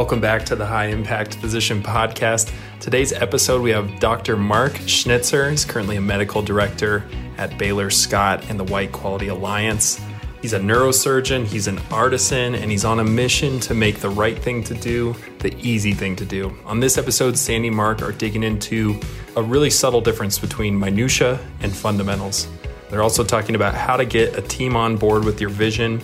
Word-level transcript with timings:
Welcome 0.00 0.22
back 0.22 0.46
to 0.46 0.56
the 0.56 0.64
High 0.64 0.86
Impact 0.86 1.34
Physician 1.34 1.82
Podcast. 1.82 2.54
Today's 2.80 3.12
episode, 3.12 3.60
we 3.60 3.68
have 3.68 4.00
Dr. 4.00 4.34
Mark 4.34 4.72
Schnitzer. 4.86 5.50
He's 5.50 5.66
currently 5.66 5.96
a 5.96 6.00
medical 6.00 6.40
director 6.40 7.04
at 7.36 7.58
Baylor 7.58 7.90
Scott 7.90 8.48
and 8.48 8.58
the 8.58 8.64
White 8.64 8.92
Quality 8.92 9.28
Alliance. 9.28 10.00
He's 10.40 10.54
a 10.54 10.58
neurosurgeon, 10.58 11.44
he's 11.44 11.66
an 11.66 11.78
artisan, 11.90 12.54
and 12.54 12.70
he's 12.70 12.86
on 12.86 13.00
a 13.00 13.04
mission 13.04 13.60
to 13.60 13.74
make 13.74 13.98
the 13.98 14.08
right 14.08 14.38
thing 14.38 14.64
to 14.64 14.74
do 14.74 15.14
the 15.40 15.54
easy 15.58 15.92
thing 15.92 16.16
to 16.16 16.24
do. 16.24 16.56
On 16.64 16.80
this 16.80 16.96
episode, 16.96 17.36
Sandy 17.36 17.68
and 17.68 17.76
Mark 17.76 18.00
are 18.00 18.12
digging 18.12 18.42
into 18.42 18.98
a 19.36 19.42
really 19.42 19.68
subtle 19.68 20.00
difference 20.00 20.38
between 20.38 20.78
minutia 20.78 21.38
and 21.60 21.76
fundamentals. 21.76 22.48
They're 22.88 23.02
also 23.02 23.22
talking 23.22 23.54
about 23.54 23.74
how 23.74 23.98
to 23.98 24.06
get 24.06 24.38
a 24.38 24.40
team 24.40 24.76
on 24.76 24.96
board 24.96 25.26
with 25.26 25.42
your 25.42 25.50
vision, 25.50 26.00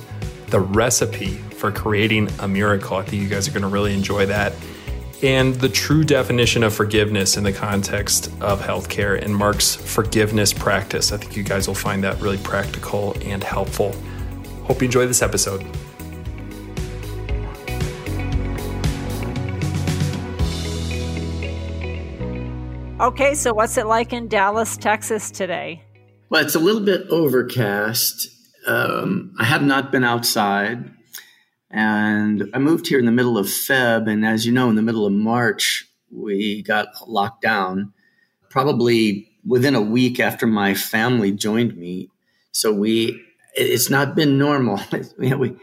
the 0.49 0.61
recipe 0.61 1.37
for 1.37 1.73
creating 1.73 2.29
a 2.39 2.49
miracle. 2.49 2.97
I 2.97 3.03
think 3.03 3.23
you 3.23 3.29
guys 3.29 3.49
are 3.49 3.51
going 3.51 3.63
to 3.63 3.69
really 3.69 3.95
enjoy 3.95 4.27
that. 4.27 4.53
And 5.23 5.55
the 5.55 5.69
true 5.69 6.05
definition 6.05 6.63
of 6.63 6.75
forgiveness 6.75 7.37
in 7.37 7.45
the 7.45 7.53
context 7.53 8.27
of 8.41 8.61
healthcare 8.61 9.21
and 9.21 9.35
Mark's 9.35 9.75
forgiveness 9.75 10.53
practice. 10.53 11.11
I 11.11 11.17
think 11.17 11.37
you 11.37 11.43
guys 11.43 11.67
will 11.67 11.75
find 11.75 12.05
that 12.05 12.21
really 12.21 12.39
practical 12.39 13.17
and 13.23 13.43
helpful. 13.43 13.95
Hope 14.65 14.83
you 14.83 14.87
enjoy 14.87 15.07
this 15.07 15.23
episode. 15.23 15.67
Okay, 23.01 23.35
so 23.35 23.53
what's 23.53 23.77
it 23.77 23.87
like 23.87 24.13
in 24.13 24.29
Dallas, 24.29 24.77
Texas 24.77 25.31
today? 25.31 25.83
Well, 26.29 26.45
it's 26.45 26.55
a 26.55 26.59
little 26.59 26.81
bit 26.81 27.07
overcast. 27.09 28.29
Um, 28.67 29.35
I 29.39 29.45
have 29.45 29.63
not 29.63 29.93
been 29.93 30.05
outside. 30.05 30.91
And 31.71 32.49
I 32.55 32.59
moved 32.59 32.87
here 32.87 32.99
in 32.99 33.07
the 33.07 33.13
middle 33.13 33.39
of 33.39 33.47
Feb. 33.47 34.09
And 34.09 34.25
as 34.25 34.47
you 34.47 34.53
know, 34.53 34.71
in 34.71 34.77
the 34.77 34.83
middle 34.83 35.07
of 35.07 35.13
March, 35.13 35.89
we 36.11 36.63
got 36.63 36.89
locked 37.07 37.43
down 37.43 37.93
probably 38.49 39.29
within 39.45 39.75
a 39.75 39.81
week 39.81 40.19
after 40.19 40.47
my 40.47 40.75
family 40.75 41.33
joined 41.33 41.77
me. 41.77 42.11
So 42.53 42.73
we 42.73 43.23
it's 43.55 43.91
not 43.91 44.15
been 44.15 44.39
normal. 44.39 44.81
you 45.19 45.31
know, 45.31 45.39
we, 45.39 45.57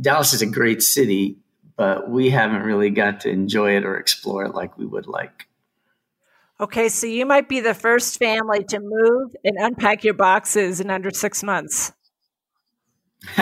Dallas 0.00 0.32
is 0.32 0.42
a 0.42 0.46
great 0.46 0.82
city, 0.82 1.38
but 1.76 2.10
we 2.10 2.30
haven't 2.30 2.62
really 2.62 2.90
got 2.90 3.20
to 3.20 3.30
enjoy 3.30 3.76
it 3.76 3.84
or 3.84 3.96
explore 3.96 4.44
it 4.44 4.54
like 4.54 4.76
we 4.78 4.86
would 4.86 5.06
like. 5.06 5.46
Okay, 6.60 6.88
so 6.88 7.06
you 7.06 7.24
might 7.24 7.48
be 7.48 7.60
the 7.60 7.74
first 7.74 8.18
family 8.18 8.64
to 8.64 8.80
move 8.80 9.34
and 9.44 9.56
unpack 9.58 10.02
your 10.02 10.14
boxes 10.14 10.80
in 10.80 10.90
under 10.90 11.10
six 11.10 11.42
months. 11.42 11.92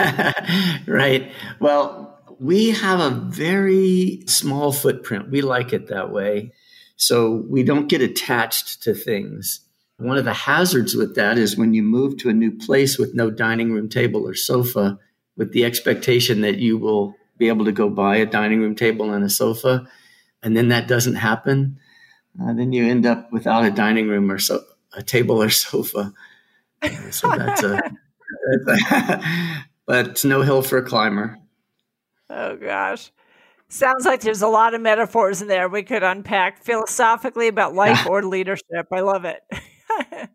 right. 0.87 1.31
Well, 1.59 2.19
we 2.39 2.71
have 2.71 2.99
a 2.99 3.09
very 3.09 4.23
small 4.27 4.71
footprint. 4.71 5.29
We 5.29 5.41
like 5.41 5.73
it 5.73 5.87
that 5.87 6.11
way. 6.11 6.53
So 6.95 7.45
we 7.47 7.63
don't 7.63 7.87
get 7.87 8.01
attached 8.01 8.83
to 8.83 8.93
things. 8.93 9.61
One 9.97 10.17
of 10.17 10.25
the 10.25 10.33
hazards 10.33 10.95
with 10.95 11.15
that 11.15 11.37
is 11.37 11.57
when 11.57 11.73
you 11.73 11.83
move 11.83 12.17
to 12.17 12.29
a 12.29 12.33
new 12.33 12.51
place 12.51 12.97
with 12.97 13.15
no 13.15 13.31
dining 13.31 13.71
room 13.71 13.89
table 13.89 14.27
or 14.27 14.33
sofa, 14.35 14.99
with 15.35 15.53
the 15.53 15.65
expectation 15.65 16.41
that 16.41 16.57
you 16.57 16.77
will 16.77 17.15
be 17.37 17.47
able 17.47 17.65
to 17.65 17.71
go 17.71 17.89
buy 17.89 18.17
a 18.17 18.25
dining 18.25 18.59
room 18.59 18.75
table 18.75 19.11
and 19.11 19.23
a 19.23 19.29
sofa, 19.29 19.87
and 20.43 20.57
then 20.57 20.69
that 20.69 20.87
doesn't 20.87 21.15
happen, 21.15 21.79
uh, 22.41 22.53
then 22.53 22.73
you 22.73 22.85
end 22.87 23.05
up 23.05 23.31
without 23.31 23.65
a 23.65 23.71
dining 23.71 24.07
room 24.07 24.31
or 24.31 24.39
so 24.39 24.63
a 24.93 25.03
table 25.03 25.41
or 25.41 25.49
sofa. 25.65 26.13
Uh, 26.81 27.11
so 27.11 27.29
that's 27.29 27.63
a, 27.63 27.81
that's 28.65 28.91
a 28.91 29.65
but 29.87 30.07
it's 30.07 30.25
no 30.25 30.41
hill 30.41 30.61
for 30.61 30.77
a 30.77 30.83
climber. 30.83 31.39
Oh 32.29 32.57
gosh. 32.57 33.11
Sounds 33.69 34.05
like 34.05 34.21
there's 34.21 34.41
a 34.41 34.47
lot 34.47 34.73
of 34.73 34.81
metaphors 34.81 35.41
in 35.41 35.47
there 35.47 35.67
we 35.67 35.83
could 35.83 36.03
unpack 36.03 36.63
philosophically 36.63 37.47
about 37.47 37.73
life 37.73 38.05
or 38.07 38.23
leadership. 38.23 38.87
I 38.93 39.01
love 39.01 39.25
it. 39.25 39.41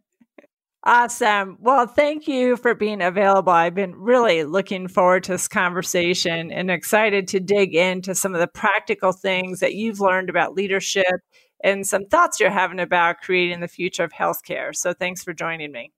awesome. 0.84 1.56
Well, 1.60 1.86
thank 1.86 2.28
you 2.28 2.58
for 2.58 2.74
being 2.74 3.00
available. 3.00 3.52
I've 3.52 3.74
been 3.74 3.94
really 3.94 4.44
looking 4.44 4.86
forward 4.86 5.24
to 5.24 5.32
this 5.32 5.48
conversation 5.48 6.50
and 6.50 6.70
excited 6.70 7.26
to 7.28 7.40
dig 7.40 7.74
into 7.74 8.14
some 8.14 8.34
of 8.34 8.40
the 8.40 8.48
practical 8.48 9.12
things 9.12 9.60
that 9.60 9.74
you've 9.74 10.00
learned 10.00 10.28
about 10.28 10.54
leadership 10.54 11.20
and 11.64 11.86
some 11.86 12.04
thoughts 12.06 12.38
you're 12.38 12.50
having 12.50 12.80
about 12.80 13.20
creating 13.22 13.60
the 13.60 13.68
future 13.68 14.04
of 14.04 14.12
healthcare. 14.12 14.74
So 14.74 14.92
thanks 14.92 15.24
for 15.24 15.32
joining 15.32 15.72
me. 15.72 15.92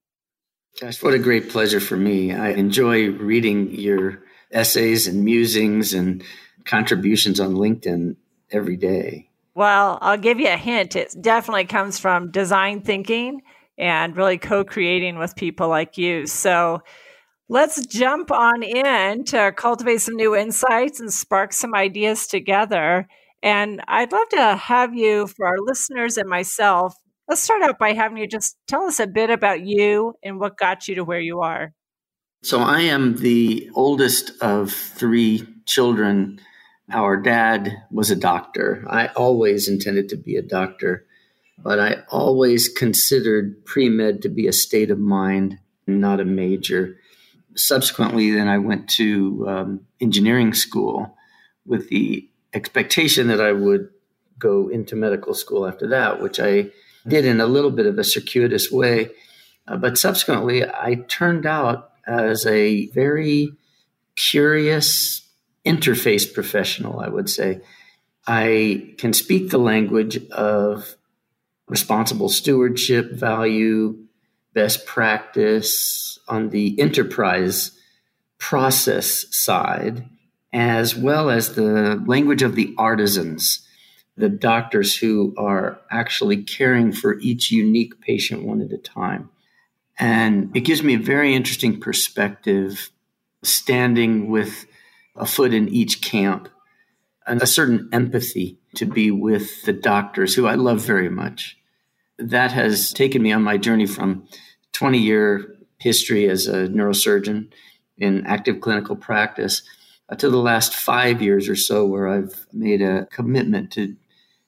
Gosh, 0.80 1.02
what 1.02 1.14
a 1.14 1.18
great 1.18 1.50
pleasure 1.50 1.80
for 1.80 1.96
me. 1.96 2.32
I 2.32 2.50
enjoy 2.50 3.10
reading 3.10 3.70
your 3.72 4.22
essays 4.50 5.06
and 5.06 5.24
musings 5.24 5.94
and 5.94 6.24
contributions 6.64 7.38
on 7.38 7.54
LinkedIn 7.54 8.16
every 8.50 8.76
day. 8.76 9.30
Well, 9.54 9.98
I'll 10.00 10.18
give 10.18 10.40
you 10.40 10.48
a 10.48 10.56
hint. 10.56 10.96
It 10.96 11.14
definitely 11.20 11.66
comes 11.66 11.98
from 12.00 12.32
design 12.32 12.80
thinking 12.80 13.42
and 13.78 14.16
really 14.16 14.38
co 14.38 14.64
creating 14.64 15.18
with 15.18 15.36
people 15.36 15.68
like 15.68 15.96
you. 15.96 16.26
So 16.26 16.82
let's 17.48 17.86
jump 17.86 18.32
on 18.32 18.64
in 18.64 19.24
to 19.26 19.52
cultivate 19.52 20.00
some 20.00 20.16
new 20.16 20.34
insights 20.34 20.98
and 20.98 21.12
spark 21.12 21.52
some 21.52 21.74
ideas 21.74 22.26
together. 22.26 23.06
And 23.44 23.80
I'd 23.86 24.10
love 24.10 24.28
to 24.30 24.56
have 24.56 24.94
you, 24.94 25.28
for 25.28 25.46
our 25.46 25.58
listeners 25.60 26.16
and 26.16 26.28
myself, 26.28 26.96
let's 27.28 27.40
start 27.40 27.62
out 27.62 27.78
by 27.78 27.92
having 27.92 28.18
you 28.18 28.26
just 28.26 28.56
tell 28.66 28.82
us 28.84 29.00
a 29.00 29.06
bit 29.06 29.30
about 29.30 29.60
you 29.60 30.14
and 30.22 30.38
what 30.38 30.56
got 30.56 30.88
you 30.88 30.96
to 30.96 31.04
where 31.04 31.20
you 31.20 31.40
are. 31.40 31.72
So, 32.42 32.60
I 32.60 32.80
am 32.80 33.16
the 33.16 33.70
oldest 33.74 34.32
of 34.42 34.70
three 34.70 35.46
children 35.64 36.40
our 36.92 37.16
dad 37.16 37.82
was 37.90 38.10
a 38.10 38.16
doctor. 38.16 38.84
I 38.88 39.06
always 39.08 39.68
intended 39.68 40.08
to 40.10 40.16
be 40.16 40.36
a 40.36 40.42
doctor, 40.42 41.06
but 41.58 41.80
I 41.80 42.02
always 42.08 42.68
considered 42.68 43.64
pre 43.64 43.88
med 43.88 44.22
to 44.22 44.28
be 44.28 44.46
a 44.46 44.52
state 44.52 44.90
of 44.90 44.98
mind, 44.98 45.58
not 45.86 46.20
a 46.20 46.24
major. 46.24 46.98
Subsequently, 47.56 48.32
then 48.32 48.48
I 48.48 48.58
went 48.58 48.88
to 48.90 49.46
um, 49.48 49.86
engineering 50.00 50.52
school 50.52 51.16
with 51.64 51.88
the 51.88 52.28
expectation 52.52 53.28
that 53.28 53.40
I 53.40 53.52
would 53.52 53.88
go 54.38 54.68
into 54.68 54.96
medical 54.96 55.32
school 55.32 55.66
after 55.66 55.88
that, 55.88 56.20
which 56.20 56.38
I 56.38 56.70
did 57.06 57.24
in 57.24 57.40
a 57.40 57.46
little 57.46 57.70
bit 57.70 57.86
of 57.86 57.98
a 57.98 58.04
circuitous 58.04 58.70
way. 58.70 59.10
Uh, 59.66 59.76
but 59.76 59.98
subsequently, 59.98 60.64
I 60.64 61.04
turned 61.08 61.46
out 61.46 61.90
as 62.06 62.46
a 62.46 62.88
very 62.88 63.52
curious, 64.16 65.26
interface 65.64 66.32
professional, 66.32 67.00
I 67.00 67.08
would 67.08 67.28
say. 67.28 67.60
I 68.26 68.94
can 68.98 69.12
speak 69.12 69.50
the 69.50 69.58
language 69.58 70.18
of 70.30 70.96
responsible 71.68 72.28
stewardship, 72.28 73.12
value, 73.12 73.98
best 74.52 74.86
practice 74.86 76.18
on 76.28 76.50
the 76.50 76.78
enterprise 76.80 77.72
process 78.38 79.26
side, 79.30 80.08
as 80.52 80.94
well 80.94 81.30
as 81.30 81.54
the 81.54 82.02
language 82.06 82.42
of 82.42 82.54
the 82.54 82.74
artisans, 82.78 83.63
the 84.16 84.28
doctors 84.28 84.96
who 84.96 85.34
are 85.36 85.80
actually 85.90 86.42
caring 86.42 86.92
for 86.92 87.18
each 87.20 87.50
unique 87.50 88.00
patient 88.00 88.44
one 88.44 88.60
at 88.60 88.72
a 88.72 88.78
time. 88.78 89.30
And 89.98 90.56
it 90.56 90.60
gives 90.60 90.82
me 90.82 90.94
a 90.94 90.98
very 90.98 91.34
interesting 91.34 91.80
perspective 91.80 92.90
standing 93.42 94.28
with 94.28 94.66
a 95.16 95.26
foot 95.26 95.54
in 95.54 95.68
each 95.68 96.00
camp, 96.00 96.48
and 97.26 97.40
a 97.40 97.46
certain 97.46 97.88
empathy 97.92 98.58
to 98.74 98.84
be 98.84 99.10
with 99.10 99.62
the 99.64 99.72
doctors 99.72 100.34
who 100.34 100.46
I 100.46 100.56
love 100.56 100.80
very 100.80 101.08
much. 101.08 101.56
That 102.18 102.52
has 102.52 102.92
taken 102.92 103.22
me 103.22 103.32
on 103.32 103.42
my 103.42 103.56
journey 103.56 103.86
from 103.86 104.26
20 104.72 104.98
year 104.98 105.56
history 105.78 106.28
as 106.28 106.46
a 106.46 106.68
neurosurgeon 106.68 107.52
in 107.98 108.26
active 108.26 108.60
clinical 108.60 108.96
practice 108.96 109.62
to 110.18 110.28
the 110.28 110.38
last 110.38 110.74
five 110.74 111.22
years 111.22 111.48
or 111.48 111.56
so, 111.56 111.86
where 111.86 112.08
I've 112.08 112.46
made 112.52 112.82
a 112.82 113.06
commitment 113.06 113.70
to 113.72 113.96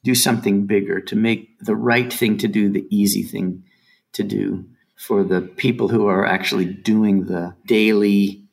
do 0.06 0.14
something 0.14 0.66
bigger, 0.66 1.00
to 1.00 1.16
make 1.16 1.58
the 1.58 1.76
right 1.76 2.12
thing 2.12 2.38
to 2.38 2.48
do 2.48 2.70
the 2.70 2.86
easy 2.90 3.22
thing 3.22 3.64
to 4.12 4.22
do 4.22 4.64
for 4.96 5.24
the 5.24 5.42
people 5.42 5.88
who 5.88 6.06
are 6.06 6.24
actually 6.24 6.64
doing 6.64 7.24
the 7.24 7.54
daily 7.66 8.46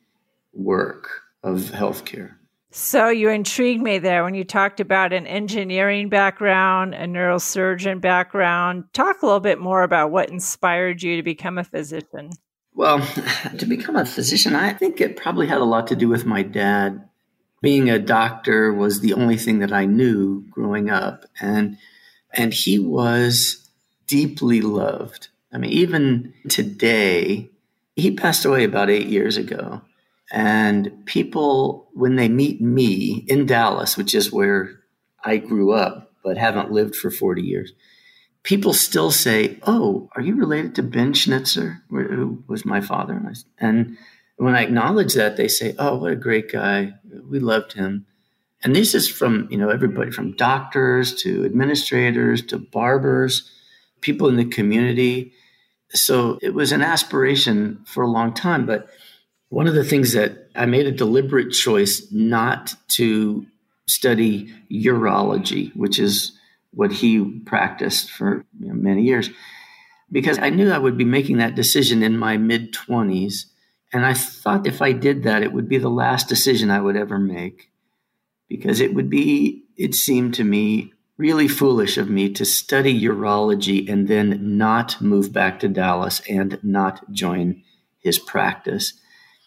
work 0.52 1.22
of 1.42 1.60
healthcare. 1.60 2.34
So 2.70 3.08
you 3.08 3.28
intrigued 3.28 3.82
me 3.82 3.98
there 3.98 4.24
when 4.24 4.34
you 4.34 4.42
talked 4.42 4.80
about 4.80 5.12
an 5.12 5.28
engineering 5.28 6.08
background, 6.08 6.92
a 6.92 7.06
neurosurgeon 7.06 8.00
background. 8.00 8.84
Talk 8.92 9.22
a 9.22 9.26
little 9.26 9.40
bit 9.40 9.60
more 9.60 9.84
about 9.84 10.10
what 10.10 10.28
inspired 10.28 11.00
you 11.00 11.16
to 11.16 11.22
become 11.22 11.56
a 11.56 11.62
physician. 11.62 12.30
Well, 12.74 12.98
to 13.58 13.64
become 13.64 13.94
a 13.94 14.04
physician, 14.04 14.56
I 14.56 14.72
think 14.72 15.00
it 15.00 15.16
probably 15.16 15.46
had 15.46 15.60
a 15.60 15.64
lot 15.64 15.86
to 15.86 15.96
do 15.96 16.08
with 16.08 16.26
my 16.26 16.42
dad. 16.42 17.08
Being 17.64 17.90
a 17.90 17.98
doctor 17.98 18.72
was 18.72 19.00
the 19.00 19.14
only 19.14 19.36
thing 19.36 19.58
that 19.60 19.72
I 19.72 19.86
knew 19.86 20.44
growing 20.50 20.90
up, 20.90 21.24
and 21.40 21.78
and 22.32 22.52
he 22.52 22.78
was 22.78 23.68
deeply 24.06 24.60
loved. 24.60 25.28
I 25.52 25.58
mean, 25.58 25.70
even 25.70 26.34
today, 26.48 27.50
he 27.96 28.10
passed 28.10 28.44
away 28.44 28.64
about 28.64 28.90
eight 28.90 29.06
years 29.06 29.36
ago. 29.36 29.82
And 30.32 31.06
people, 31.06 31.88
when 31.94 32.16
they 32.16 32.28
meet 32.28 32.60
me 32.60 33.24
in 33.28 33.46
Dallas, 33.46 33.96
which 33.96 34.14
is 34.14 34.32
where 34.32 34.80
I 35.24 35.36
grew 35.36 35.72
up, 35.72 36.12
but 36.24 36.36
haven't 36.36 36.72
lived 36.72 36.96
for 36.96 37.10
40 37.10 37.42
years. 37.42 37.72
People 38.42 38.72
still 38.72 39.10
say, 39.10 39.58
Oh, 39.66 40.10
are 40.16 40.22
you 40.22 40.36
related 40.36 40.74
to 40.74 40.82
Ben 40.82 41.14
Schnitzer, 41.14 41.82
who 41.88 42.42
was 42.46 42.64
my 42.64 42.80
father? 42.80 43.32
And 43.58 43.96
when 44.36 44.54
I 44.54 44.62
acknowledge 44.62 45.14
that, 45.14 45.36
they 45.36 45.48
say, 45.48 45.74
Oh, 45.78 45.96
what 45.96 46.12
a 46.12 46.16
great 46.16 46.50
guy. 46.50 46.94
We 47.28 47.38
loved 47.38 47.72
him. 47.74 48.06
And 48.62 48.74
this 48.74 48.94
is 48.94 49.08
from, 49.08 49.46
you 49.50 49.58
know, 49.58 49.68
everybody 49.68 50.10
from 50.10 50.32
doctors 50.32 51.14
to 51.22 51.44
administrators 51.44 52.42
to 52.46 52.58
barbers, 52.58 53.50
people 54.00 54.28
in 54.28 54.36
the 54.36 54.44
community. 54.46 55.32
So 55.90 56.38
it 56.42 56.54
was 56.54 56.72
an 56.72 56.82
aspiration 56.82 57.84
for 57.86 58.02
a 58.02 58.10
long 58.10 58.32
time. 58.32 58.64
But 58.64 58.88
one 59.50 59.66
of 59.66 59.74
the 59.74 59.84
things 59.84 60.12
that 60.12 60.48
I 60.56 60.66
made 60.66 60.86
a 60.86 60.92
deliberate 60.92 61.50
choice 61.50 62.10
not 62.10 62.74
to 62.88 63.46
study 63.86 64.52
urology, 64.72 65.74
which 65.76 65.98
is 65.98 66.32
what 66.72 66.90
he 66.90 67.40
practiced 67.46 68.10
for 68.10 68.44
you 68.58 68.68
know, 68.68 68.74
many 68.74 69.02
years, 69.02 69.30
because 70.10 70.38
I 70.38 70.50
knew 70.50 70.70
I 70.70 70.78
would 70.78 70.96
be 70.96 71.04
making 71.04 71.36
that 71.36 71.54
decision 71.54 72.02
in 72.02 72.16
my 72.18 72.36
mid 72.36 72.72
20s. 72.72 73.44
And 73.94 74.04
I 74.04 74.12
thought 74.12 74.66
if 74.66 74.82
I 74.82 74.90
did 74.90 75.22
that, 75.22 75.44
it 75.44 75.52
would 75.52 75.68
be 75.68 75.78
the 75.78 75.88
last 75.88 76.28
decision 76.28 76.68
I 76.68 76.80
would 76.80 76.96
ever 76.96 77.16
make, 77.16 77.70
because 78.48 78.80
it 78.80 78.92
would 78.92 79.08
be, 79.08 79.62
it 79.76 79.94
seemed 79.94 80.34
to 80.34 80.44
me, 80.44 80.92
really 81.16 81.46
foolish 81.46 81.96
of 81.96 82.10
me 82.10 82.28
to 82.32 82.44
study 82.44 83.00
urology 83.00 83.88
and 83.88 84.08
then 84.08 84.58
not 84.58 85.00
move 85.00 85.32
back 85.32 85.60
to 85.60 85.68
Dallas 85.68 86.20
and 86.28 86.58
not 86.64 87.08
join 87.12 87.62
his 88.00 88.18
practice. 88.18 88.94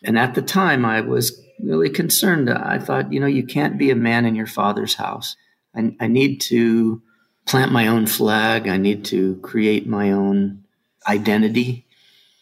And 0.01 0.17
at 0.17 0.33
the 0.33 0.41
time, 0.41 0.85
I 0.85 1.01
was 1.01 1.43
really 1.61 1.89
concerned. 1.89 2.49
I 2.49 2.79
thought, 2.79 3.11
you 3.11 3.19
know, 3.19 3.27
you 3.27 3.43
can't 3.45 3.77
be 3.77 3.91
a 3.91 3.95
man 3.95 4.25
in 4.25 4.33
your 4.33 4.47
father's 4.47 4.93
house. 4.93 5.35
I, 5.75 5.93
I 5.99 6.07
need 6.07 6.39
to 6.41 7.01
plant 7.45 7.73
my 7.73 7.87
own 7.87 8.07
flag. 8.07 8.69
I 8.69 8.77
need 8.77 9.03
to 9.05 9.35
create 9.41 9.87
my 9.87 10.11
own 10.11 10.63
identity. 11.05 11.85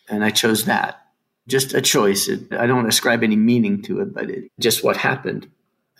And 0.07 0.23
I 0.23 0.29
chose 0.29 0.65
that. 0.65 1.01
Just 1.47 1.73
a 1.73 1.81
choice. 1.81 2.27
It, 2.27 2.53
I 2.53 2.65
don't 2.65 2.87
ascribe 2.87 3.23
any 3.23 3.35
meaning 3.35 3.81
to 3.83 4.01
it, 4.01 4.13
but 4.13 4.29
it 4.29 4.51
just 4.59 4.83
what 4.83 4.97
happened. 4.97 5.49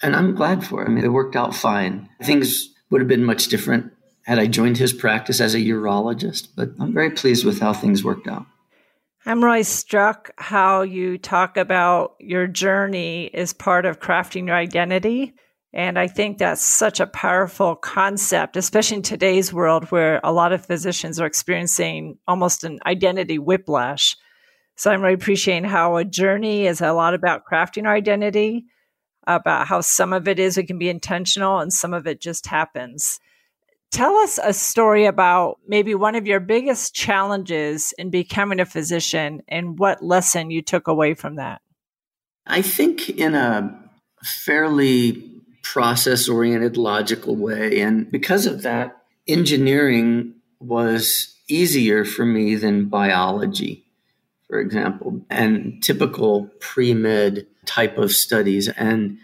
And 0.01 0.15
I'm 0.15 0.35
glad 0.35 0.65
for 0.65 0.83
it. 0.83 0.87
I 0.87 0.91
mean, 0.91 1.05
it 1.05 1.09
worked 1.09 1.35
out 1.35 1.55
fine. 1.55 2.09
Things 2.23 2.73
would 2.89 3.01
have 3.01 3.07
been 3.07 3.23
much 3.23 3.47
different 3.47 3.93
had 4.23 4.39
I 4.39 4.47
joined 4.47 4.77
his 4.77 4.91
practice 4.91 5.39
as 5.39 5.53
a 5.53 5.59
urologist, 5.59 6.49
but 6.55 6.71
I'm 6.79 6.93
very 6.93 7.11
pleased 7.11 7.45
with 7.45 7.59
how 7.59 7.73
things 7.73 8.03
worked 8.03 8.27
out. 8.27 8.45
I'm 9.27 9.43
really 9.43 9.63
struck 9.63 10.31
how 10.37 10.81
you 10.81 11.17
talk 11.17 11.57
about 11.57 12.15
your 12.19 12.47
journey 12.47 13.31
as 13.33 13.53
part 13.53 13.85
of 13.85 13.99
crafting 13.99 14.47
your 14.47 14.55
identity. 14.55 15.33
And 15.73 15.99
I 15.99 16.07
think 16.07 16.37
that's 16.37 16.63
such 16.63 16.99
a 16.99 17.07
powerful 17.07 17.75
concept, 17.75 18.55
especially 18.55 18.97
in 18.97 19.03
today's 19.03 19.51
world 19.51 19.85
where 19.85 20.21
a 20.23 20.31
lot 20.31 20.53
of 20.53 20.65
physicians 20.65 21.19
are 21.19 21.25
experiencing 21.25 22.17
almost 22.27 22.63
an 22.63 22.79
identity 22.85 23.37
whiplash. 23.37 24.15
So 24.75 24.91
I'm 24.91 25.01
really 25.01 25.13
appreciating 25.13 25.69
how 25.69 25.95
a 25.95 26.05
journey 26.05 26.67
is 26.67 26.81
a 26.81 26.93
lot 26.93 27.13
about 27.13 27.43
crafting 27.49 27.85
our 27.85 27.95
identity, 27.95 28.65
about 29.25 29.67
how 29.67 29.81
some 29.81 30.13
of 30.13 30.27
it 30.27 30.39
is 30.39 30.57
it 30.57 30.67
can 30.67 30.77
be 30.77 30.89
intentional 30.89 31.59
and 31.59 31.71
some 31.71 31.93
of 31.93 32.07
it 32.07 32.19
just 32.19 32.45
happens. 32.47 33.19
Tell 33.91 34.15
us 34.17 34.39
a 34.43 34.51
story 34.51 35.05
about 35.05 35.59
maybe 35.67 35.95
one 35.95 36.15
of 36.15 36.27
your 36.27 36.39
biggest 36.39 36.93
challenges 36.93 37.93
in 37.97 38.09
becoming 38.09 38.59
a 38.59 38.65
physician 38.65 39.41
and 39.47 39.79
what 39.79 40.03
lesson 40.03 40.51
you 40.51 40.61
took 40.61 40.87
away 40.87 41.13
from 41.13 41.35
that. 41.35 41.61
I 42.45 42.61
think 42.61 43.09
in 43.09 43.35
a 43.35 43.73
fairly 44.21 45.23
process 45.63 46.27
oriented, 46.27 46.77
logical 46.77 47.35
way. 47.35 47.79
And 47.81 48.11
because 48.11 48.45
of 48.45 48.63
that, 48.63 49.01
engineering 49.27 50.35
was 50.59 51.33
easier 51.47 52.05
for 52.05 52.25
me 52.25 52.55
than 52.55 52.89
biology, 52.89 53.84
for 54.47 54.59
example, 54.59 55.21
and 55.29 55.81
typical 55.83 56.49
pre 56.59 56.93
med 56.93 57.47
type 57.65 57.97
of 57.97 58.11
studies. 58.11 58.67
And 58.69 59.17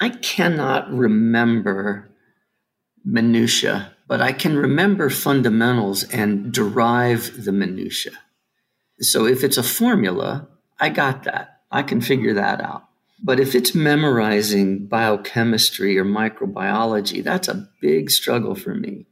I 0.00 0.10
cannot 0.10 0.90
remember 0.90 2.10
minutia 3.04 3.94
but 4.06 4.20
I 4.20 4.32
can 4.32 4.56
remember 4.56 5.10
fundamentals 5.10 6.04
and 6.04 6.52
derive 6.52 7.44
the 7.44 7.52
minutia. 7.52 8.12
So 9.00 9.26
if 9.26 9.42
it's 9.42 9.56
a 9.56 9.62
formula, 9.62 10.48
I 10.78 10.90
got 10.90 11.24
that. 11.24 11.60
I 11.70 11.82
can 11.82 12.00
figure 12.00 12.34
that 12.34 12.60
out. 12.60 12.84
But 13.22 13.40
if 13.40 13.54
it's 13.54 13.74
memorizing 13.74 14.86
biochemistry 14.86 15.98
or 15.98 16.04
microbiology, 16.04 17.24
that's 17.24 17.48
a 17.48 17.68
big 17.80 18.10
struggle 18.10 18.54
for 18.54 18.74
me. 18.74 19.06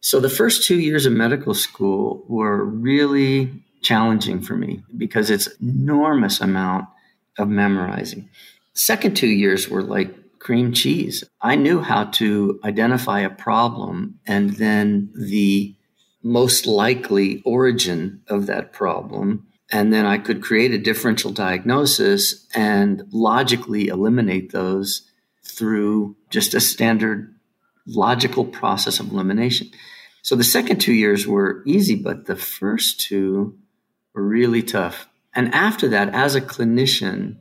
So 0.00 0.20
the 0.20 0.30
first 0.30 0.66
two 0.66 0.78
years 0.78 1.04
of 1.04 1.12
medical 1.12 1.54
school 1.54 2.24
were 2.28 2.64
really 2.64 3.62
challenging 3.88 4.42
for 4.42 4.54
me 4.54 4.82
because 4.98 5.30
it's 5.30 5.48
enormous 5.62 6.42
amount 6.42 6.86
of 7.38 7.48
memorizing. 7.48 8.28
Second 8.74 9.16
two 9.16 9.28
years 9.28 9.66
were 9.66 9.82
like 9.82 10.38
cream 10.38 10.74
cheese. 10.74 11.24
I 11.40 11.56
knew 11.56 11.80
how 11.80 12.04
to 12.20 12.60
identify 12.64 13.20
a 13.20 13.30
problem 13.30 14.20
and 14.26 14.50
then 14.56 15.10
the 15.14 15.74
most 16.22 16.66
likely 16.66 17.40
origin 17.46 18.20
of 18.28 18.44
that 18.46 18.74
problem. 18.74 19.46
And 19.72 19.90
then 19.90 20.04
I 20.04 20.18
could 20.18 20.42
create 20.42 20.72
a 20.72 20.78
differential 20.78 21.30
diagnosis 21.30 22.46
and 22.54 23.04
logically 23.10 23.88
eliminate 23.88 24.52
those 24.52 25.10
through 25.46 26.14
just 26.28 26.52
a 26.52 26.60
standard 26.60 27.34
logical 27.86 28.44
process 28.44 29.00
of 29.00 29.10
elimination. 29.10 29.70
So 30.20 30.36
the 30.36 30.44
second 30.44 30.78
two 30.78 30.92
years 30.92 31.26
were 31.26 31.62
easy, 31.64 31.94
but 31.94 32.26
the 32.26 32.36
first 32.36 33.00
two 33.00 33.56
really 34.22 34.62
tough. 34.62 35.08
And 35.34 35.54
after 35.54 35.88
that, 35.88 36.14
as 36.14 36.34
a 36.34 36.40
clinician, 36.40 37.36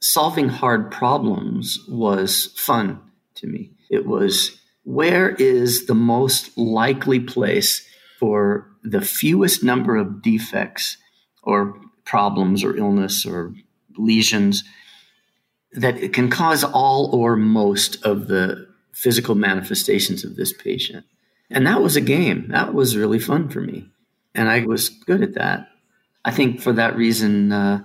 solving 0.00 0.48
hard 0.48 0.90
problems 0.90 1.78
was 1.88 2.46
fun 2.56 3.00
to 3.36 3.46
me. 3.46 3.72
It 3.90 4.06
was 4.06 4.60
where 4.84 5.30
is 5.30 5.86
the 5.86 5.94
most 5.94 6.56
likely 6.56 7.20
place 7.20 7.86
for 8.18 8.68
the 8.82 9.00
fewest 9.00 9.62
number 9.62 9.96
of 9.96 10.22
defects 10.22 10.96
or 11.42 11.80
problems 12.04 12.64
or 12.64 12.76
illness 12.76 13.26
or 13.26 13.54
lesions 13.96 14.64
that 15.72 16.12
can 16.12 16.30
cause 16.30 16.64
all 16.64 17.14
or 17.14 17.36
most 17.36 18.02
of 18.04 18.28
the 18.28 18.68
physical 18.92 19.34
manifestations 19.34 20.24
of 20.24 20.36
this 20.36 20.52
patient. 20.52 21.04
And 21.50 21.66
that 21.66 21.80
was 21.80 21.96
a 21.96 22.00
game. 22.00 22.48
That 22.48 22.74
was 22.74 22.96
really 22.96 23.18
fun 23.18 23.48
for 23.48 23.60
me. 23.60 23.88
And 24.34 24.48
I 24.48 24.64
was 24.64 24.88
good 24.88 25.22
at 25.22 25.34
that. 25.34 25.68
I 26.24 26.30
think 26.30 26.60
for 26.60 26.72
that 26.72 26.96
reason, 26.96 27.52
uh, 27.52 27.82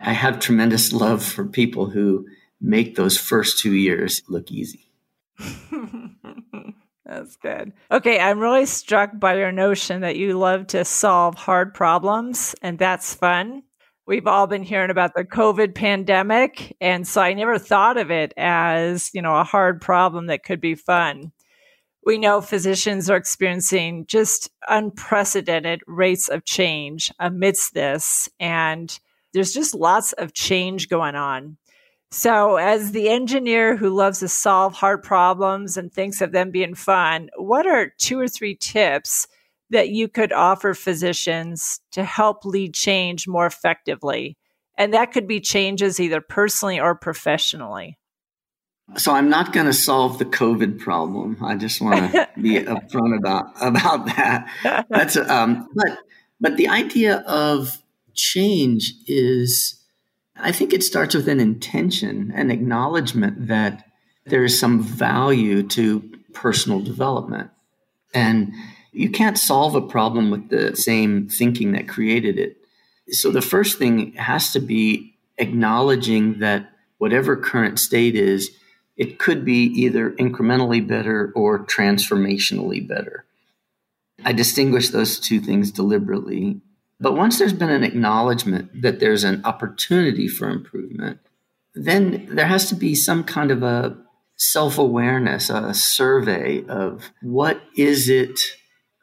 I 0.00 0.12
have 0.12 0.40
tremendous 0.40 0.92
love 0.92 1.24
for 1.24 1.46
people 1.46 1.90
who 1.90 2.26
make 2.60 2.94
those 2.94 3.18
first 3.18 3.58
two 3.58 3.74
years 3.74 4.22
look 4.28 4.50
easy. 4.50 4.90
That's 7.04 7.36
good. 7.36 7.72
Okay, 7.90 8.18
I'm 8.18 8.38
really 8.38 8.66
struck 8.66 9.10
by 9.18 9.36
your 9.36 9.52
notion 9.52 10.00
that 10.00 10.16
you 10.16 10.38
love 10.38 10.68
to 10.68 10.84
solve 10.84 11.34
hard 11.34 11.74
problems, 11.74 12.54
and 12.62 12.78
that's 12.78 13.12
fun. 13.12 13.64
We've 14.06 14.26
all 14.26 14.46
been 14.46 14.62
hearing 14.62 14.90
about 14.90 15.14
the 15.14 15.24
COVID 15.24 15.74
pandemic, 15.74 16.76
and 16.80 17.06
so 17.06 17.20
I 17.20 17.34
never 17.34 17.58
thought 17.58 17.98
of 17.98 18.10
it 18.10 18.32
as, 18.36 19.10
you 19.12 19.20
know, 19.20 19.36
a 19.36 19.44
hard 19.44 19.80
problem 19.80 20.26
that 20.26 20.44
could 20.44 20.60
be 20.60 20.74
fun. 20.74 21.32
We 22.04 22.18
know 22.18 22.40
physicians 22.40 23.08
are 23.08 23.16
experiencing 23.16 24.06
just 24.06 24.50
unprecedented 24.68 25.82
rates 25.86 26.28
of 26.28 26.44
change 26.44 27.12
amidst 27.20 27.74
this, 27.74 28.28
and 28.40 28.98
there's 29.32 29.52
just 29.52 29.74
lots 29.74 30.12
of 30.14 30.32
change 30.32 30.88
going 30.88 31.14
on. 31.14 31.58
So, 32.10 32.56
as 32.56 32.92
the 32.92 33.08
engineer 33.08 33.76
who 33.76 33.88
loves 33.88 34.18
to 34.18 34.28
solve 34.28 34.74
hard 34.74 35.02
problems 35.02 35.76
and 35.76 35.90
thinks 35.90 36.20
of 36.20 36.32
them 36.32 36.50
being 36.50 36.74
fun, 36.74 37.30
what 37.36 37.66
are 37.66 37.94
two 37.98 38.18
or 38.18 38.28
three 38.28 38.54
tips 38.54 39.26
that 39.70 39.88
you 39.88 40.08
could 40.08 40.32
offer 40.32 40.74
physicians 40.74 41.80
to 41.92 42.04
help 42.04 42.44
lead 42.44 42.74
change 42.74 43.26
more 43.26 43.46
effectively? 43.46 44.36
And 44.76 44.92
that 44.92 45.12
could 45.12 45.26
be 45.26 45.40
changes 45.40 46.00
either 46.00 46.20
personally 46.20 46.80
or 46.80 46.94
professionally. 46.94 47.96
So 48.96 49.12
I'm 49.12 49.28
not 49.28 49.52
going 49.52 49.66
to 49.66 49.72
solve 49.72 50.18
the 50.18 50.24
COVID 50.24 50.78
problem. 50.78 51.38
I 51.42 51.56
just 51.56 51.80
want 51.80 52.12
to 52.12 52.28
be 52.40 52.58
upfront 52.58 53.16
about 53.16 53.46
about 53.60 54.06
that. 54.06 54.86
That's 54.88 55.16
um, 55.16 55.68
but 55.74 55.98
but 56.40 56.56
the 56.56 56.68
idea 56.68 57.18
of 57.26 57.82
change 58.14 58.94
is, 59.06 59.80
I 60.36 60.52
think 60.52 60.72
it 60.72 60.82
starts 60.82 61.14
with 61.14 61.28
an 61.28 61.40
intention, 61.40 62.32
an 62.34 62.50
acknowledgement 62.50 63.46
that 63.46 63.84
there 64.26 64.44
is 64.44 64.58
some 64.58 64.82
value 64.82 65.62
to 65.68 66.00
personal 66.32 66.80
development. 66.80 67.50
And 68.14 68.52
you 68.92 69.10
can't 69.10 69.38
solve 69.38 69.74
a 69.74 69.80
problem 69.80 70.30
with 70.30 70.50
the 70.50 70.76
same 70.76 71.28
thinking 71.28 71.72
that 71.72 71.88
created 71.88 72.38
it. 72.38 72.58
So 73.08 73.30
the 73.30 73.42
first 73.42 73.78
thing 73.78 74.12
has 74.14 74.52
to 74.52 74.60
be 74.60 75.14
acknowledging 75.38 76.40
that 76.40 76.70
whatever 76.98 77.36
current 77.36 77.78
state 77.78 78.14
is, 78.14 78.50
it 78.96 79.18
could 79.18 79.44
be 79.44 79.64
either 79.64 80.10
incrementally 80.12 80.86
better 80.86 81.32
or 81.34 81.64
transformationally 81.64 82.86
better. 82.86 83.24
I 84.24 84.32
distinguish 84.32 84.90
those 84.90 85.18
two 85.18 85.40
things 85.40 85.70
deliberately. 85.70 86.60
But 87.00 87.16
once 87.16 87.38
there's 87.38 87.52
been 87.52 87.70
an 87.70 87.84
acknowledgement 87.84 88.82
that 88.82 89.00
there's 89.00 89.24
an 89.24 89.42
opportunity 89.44 90.28
for 90.28 90.48
improvement, 90.48 91.18
then 91.74 92.28
there 92.30 92.46
has 92.46 92.68
to 92.68 92.74
be 92.74 92.94
some 92.94 93.24
kind 93.24 93.50
of 93.50 93.62
a 93.62 93.96
self 94.36 94.78
awareness, 94.78 95.50
a 95.50 95.74
survey 95.74 96.64
of 96.66 97.10
what 97.22 97.60
is 97.76 98.08
it 98.08 98.38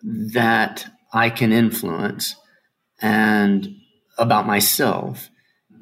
that 0.03 0.85
I 1.11 1.29
can 1.29 1.51
influence 1.51 2.35
and 3.01 3.75
about 4.17 4.45
myself, 4.45 5.29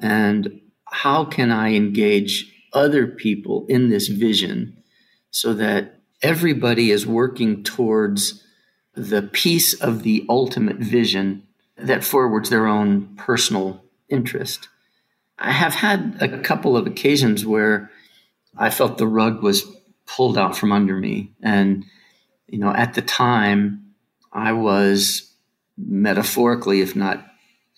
and 0.00 0.60
how 0.86 1.24
can 1.24 1.50
I 1.50 1.74
engage 1.74 2.52
other 2.72 3.06
people 3.06 3.66
in 3.68 3.88
this 3.88 4.08
vision 4.08 4.82
so 5.30 5.54
that 5.54 6.00
everybody 6.22 6.90
is 6.90 7.06
working 7.06 7.62
towards 7.62 8.42
the 8.94 9.22
piece 9.22 9.74
of 9.74 10.02
the 10.02 10.24
ultimate 10.28 10.78
vision 10.78 11.46
that 11.76 12.02
forwards 12.02 12.50
their 12.50 12.66
own 12.66 13.14
personal 13.16 13.84
interest. 14.08 14.68
I 15.38 15.52
have 15.52 15.74
had 15.74 16.16
a 16.20 16.40
couple 16.40 16.76
of 16.76 16.86
occasions 16.86 17.46
where 17.46 17.90
I 18.56 18.70
felt 18.70 18.98
the 18.98 19.06
rug 19.06 19.42
was 19.42 19.64
pulled 20.06 20.36
out 20.36 20.56
from 20.56 20.72
under 20.72 20.96
me. 20.96 21.32
And, 21.42 21.84
you 22.48 22.58
know, 22.58 22.72
at 22.72 22.94
the 22.94 23.02
time, 23.02 23.94
I 24.32 24.52
was 24.52 25.32
metaphorically, 25.76 26.80
if 26.80 26.96
not 26.96 27.24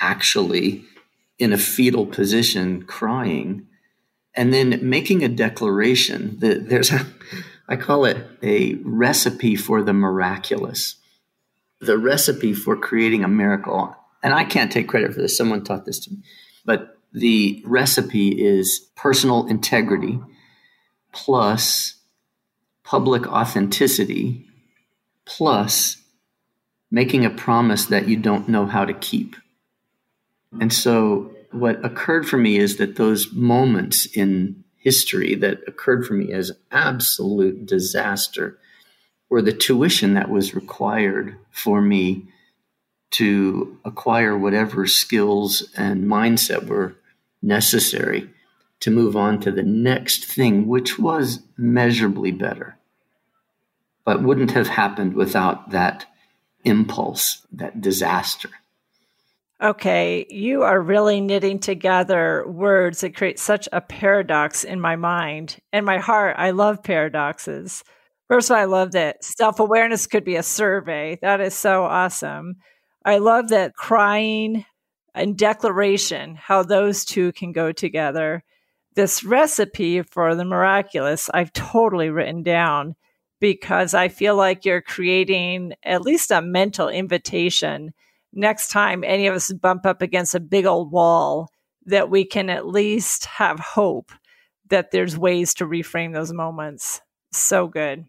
actually, 0.01 0.85
in 1.39 1.53
a 1.53 1.59
fetal 1.59 2.07
position 2.07 2.85
crying 2.85 3.67
and 4.35 4.53
then 4.53 4.79
making 4.83 5.25
a 5.25 5.29
declaration 5.29 6.39
that 6.41 6.69
there's 6.69 6.93
a, 6.93 7.07
I 7.69 7.77
call 7.77 8.05
it 8.05 8.19
a 8.43 8.75
recipe 8.85 9.57
for 9.57 9.83
the 9.83 9.93
miraculous, 9.93 10.97
the 11.81 11.99
recipe 11.99 12.53
for 12.53 12.77
creating 12.77 13.25
a 13.25 13.29
miracle. 13.29 13.97
And 14.23 14.35
I 14.35 14.45
can't 14.45 14.71
take 14.71 14.89
credit 14.89 15.15
for 15.15 15.23
this. 15.23 15.37
Someone 15.37 15.65
taught 15.65 15.87
this 15.87 15.99
to 16.01 16.11
me. 16.11 16.19
But 16.65 16.99
the 17.13 17.63
recipe 17.65 18.29
is 18.29 18.91
personal 18.95 19.47
integrity 19.47 20.21
plus 21.13 21.97
public 22.85 23.27
authenticity 23.27 24.47
plus 25.25 25.97
making 26.91 27.25
a 27.25 27.31
promise 27.31 27.87
that 27.87 28.09
you 28.09 28.17
don't 28.17 28.49
know 28.49 28.67
how 28.67 28.85
to 28.85 28.93
keep. 28.93 29.37
And 30.61 30.73
so 30.73 31.33
what 31.53 31.85
occurred 31.85 32.29
for 32.29 32.39
me 32.39 32.57
is 32.57 32.77
that 32.77 32.97
those 32.97 33.33
moments 33.33 34.07
in 34.07 34.65
history 34.77 35.35
that 35.35 35.61
occurred 35.67 36.07
for 36.07 36.15
me 36.15 36.33
as 36.33 36.53
absolute 36.71 37.67
disaster 37.67 38.59
were 39.29 39.43
the 39.43 39.53
tuition 39.53 40.15
that 40.15 40.31
was 40.31 40.55
required 40.55 41.37
for 41.51 41.81
me 41.81 42.27
to 43.11 43.79
acquire 43.85 44.37
whatever 44.39 44.87
skills 44.87 45.69
and 45.77 46.05
mindset 46.05 46.67
were 46.67 46.97
necessary 47.43 48.31
to 48.81 48.91
move 48.91 49.17
on 49.17 49.41
to 49.41 49.51
the 49.51 49.63
next 49.63 50.25
thing, 50.25 50.67
which 50.67 50.99
was 50.99 51.41
measurably 51.57 52.33
better, 52.33 52.79
but 54.05 54.23
wouldn't 54.23 54.53
have 54.53 54.69
happened 54.69 55.15
without 55.15 55.71
that 55.71 56.07
impulse, 56.65 57.47
that 57.53 57.81
disaster. 57.81 58.49
Okay, 59.63 60.25
you 60.31 60.63
are 60.63 60.81
really 60.81 61.21
knitting 61.21 61.59
together 61.59 62.47
words 62.49 63.03
that 63.03 63.15
create 63.15 63.39
such 63.39 63.69
a 63.73 63.83
paradox 63.83 64.65
in 64.65 64.81
my 64.81 64.97
mind 64.97 65.59
and 65.71 65.85
my 65.85 65.99
heart. 65.99 66.37
I 66.39 66.53
love 66.53 66.83
paradoxes. 66.83 67.85
First 68.27 68.49
of 68.51 68.55
all, 68.55 68.63
I 68.63 68.65
love 68.65 68.93
that 68.93 69.23
self 69.23 69.61
awareness 69.61 70.07
could 70.07 70.25
be 70.25 70.37
a 70.37 70.43
survey. 70.43 71.19
That 71.21 71.43
is 71.43 71.53
so 71.53 71.85
awesome. 71.85 72.57
I 73.05 73.19
love 73.19 73.49
that 73.49 73.75
crying 73.75 74.65
and 75.15 75.37
declaration, 75.37 76.37
how 76.37 76.63
those 76.63 77.05
two 77.05 77.31
can 77.33 77.53
go 77.53 77.71
together. 77.71 78.43
This 78.95 79.23
recipe 79.25 80.01
for 80.01 80.35
the 80.35 80.45
miraculous, 80.47 81.29
I've 81.35 81.53
totally 81.53 82.09
written 82.09 82.43
down 82.43 82.95
because 83.41 83.93
I 83.93 84.09
feel 84.09 84.37
like 84.37 84.65
you're 84.65 84.81
creating 84.81 85.75
at 85.83 86.01
least 86.01 86.31
a 86.31 86.41
mental 86.41 86.89
invitation 86.89 87.93
next 88.33 88.69
time 88.69 89.05
any 89.05 89.27
of 89.27 89.35
us 89.35 89.53
bump 89.53 89.87
up 89.87 90.03
against 90.03 90.35
a 90.35 90.41
big 90.41 90.67
old 90.67 90.93
wall, 90.93 91.49
that 91.87 92.11
we 92.11 92.25
can 92.25 92.51
at 92.51 92.67
least 92.67 93.25
have 93.25 93.59
hope 93.59 94.13
that 94.69 94.91
there's 94.91 95.19
ways 95.19 95.55
to 95.55 95.67
reframe 95.67 96.13
those 96.13 96.33
moments. 96.33 97.01
So 97.33 97.67
good. 97.67 98.07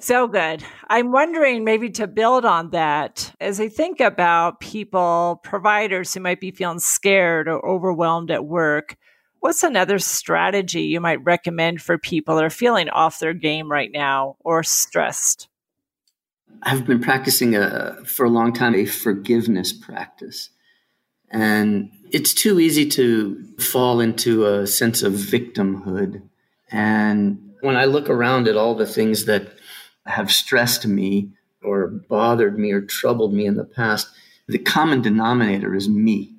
So 0.00 0.26
good. 0.26 0.62
I'm 0.88 1.12
wondering 1.12 1.64
maybe 1.64 1.88
to 1.90 2.06
build 2.06 2.44
on 2.44 2.70
that 2.70 3.32
as 3.40 3.60
I 3.60 3.68
think 3.68 4.00
about 4.00 4.60
people, 4.60 5.40
providers 5.44 6.12
who 6.12 6.20
might 6.20 6.40
be 6.40 6.50
feeling 6.50 6.80
scared 6.80 7.48
or 7.48 7.64
overwhelmed 7.64 8.30
at 8.30 8.44
work. 8.44 8.96
What's 9.40 9.62
another 9.62 9.98
strategy 9.98 10.82
you 10.82 11.00
might 11.00 11.24
recommend 11.24 11.80
for 11.80 11.96
people 11.96 12.36
that 12.36 12.44
are 12.44 12.50
feeling 12.50 12.88
off 12.88 13.18
their 13.18 13.34
game 13.34 13.70
right 13.70 13.90
now 13.92 14.36
or 14.40 14.62
stressed? 14.62 15.48
I've 16.62 16.86
been 16.86 17.00
practicing 17.00 17.56
a, 17.56 17.96
for 18.04 18.24
a 18.24 18.30
long 18.30 18.52
time 18.52 18.74
a 18.74 18.86
forgiveness 18.86 19.72
practice. 19.72 20.50
And 21.30 21.90
it's 22.10 22.32
too 22.32 22.60
easy 22.60 22.88
to 22.90 23.42
fall 23.58 24.00
into 24.00 24.46
a 24.46 24.66
sense 24.66 25.02
of 25.02 25.14
victimhood. 25.14 26.22
And 26.70 27.54
when 27.60 27.76
I 27.76 27.86
look 27.86 28.08
around 28.08 28.46
at 28.46 28.56
all 28.56 28.74
the 28.74 28.86
things 28.86 29.24
that 29.24 29.48
have 30.06 30.30
stressed 30.30 30.86
me 30.86 31.30
or 31.62 31.88
bothered 31.88 32.58
me 32.58 32.72
or 32.72 32.82
troubled 32.82 33.32
me 33.32 33.46
in 33.46 33.56
the 33.56 33.64
past, 33.64 34.08
the 34.46 34.58
common 34.58 35.02
denominator 35.02 35.74
is 35.74 35.88
me. 35.88 36.36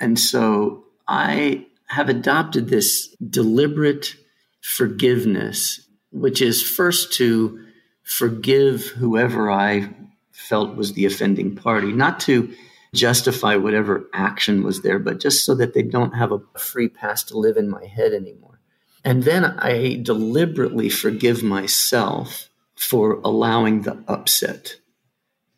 And 0.00 0.18
so 0.18 0.84
I 1.06 1.66
have 1.88 2.08
adopted 2.08 2.68
this 2.68 3.14
deliberate 3.30 4.16
forgiveness, 4.60 5.86
which 6.10 6.42
is 6.42 6.62
first 6.62 7.12
to 7.14 7.65
forgive 8.06 8.86
whoever 8.86 9.50
I 9.50 9.90
felt 10.30 10.76
was 10.76 10.92
the 10.92 11.04
offending 11.04 11.56
party, 11.56 11.92
not 11.92 12.20
to 12.20 12.54
justify 12.94 13.56
whatever 13.56 14.08
action 14.14 14.62
was 14.62 14.82
there, 14.82 14.98
but 14.98 15.20
just 15.20 15.44
so 15.44 15.54
that 15.56 15.74
they 15.74 15.82
don't 15.82 16.14
have 16.14 16.32
a 16.32 16.40
free 16.56 16.88
pass 16.88 17.24
to 17.24 17.38
live 17.38 17.56
in 17.56 17.68
my 17.68 17.84
head 17.84 18.14
anymore. 18.14 18.60
And 19.04 19.24
then 19.24 19.44
I 19.44 20.00
deliberately 20.02 20.88
forgive 20.88 21.42
myself 21.42 22.48
for 22.76 23.14
allowing 23.24 23.82
the 23.82 24.02
upset. 24.08 24.76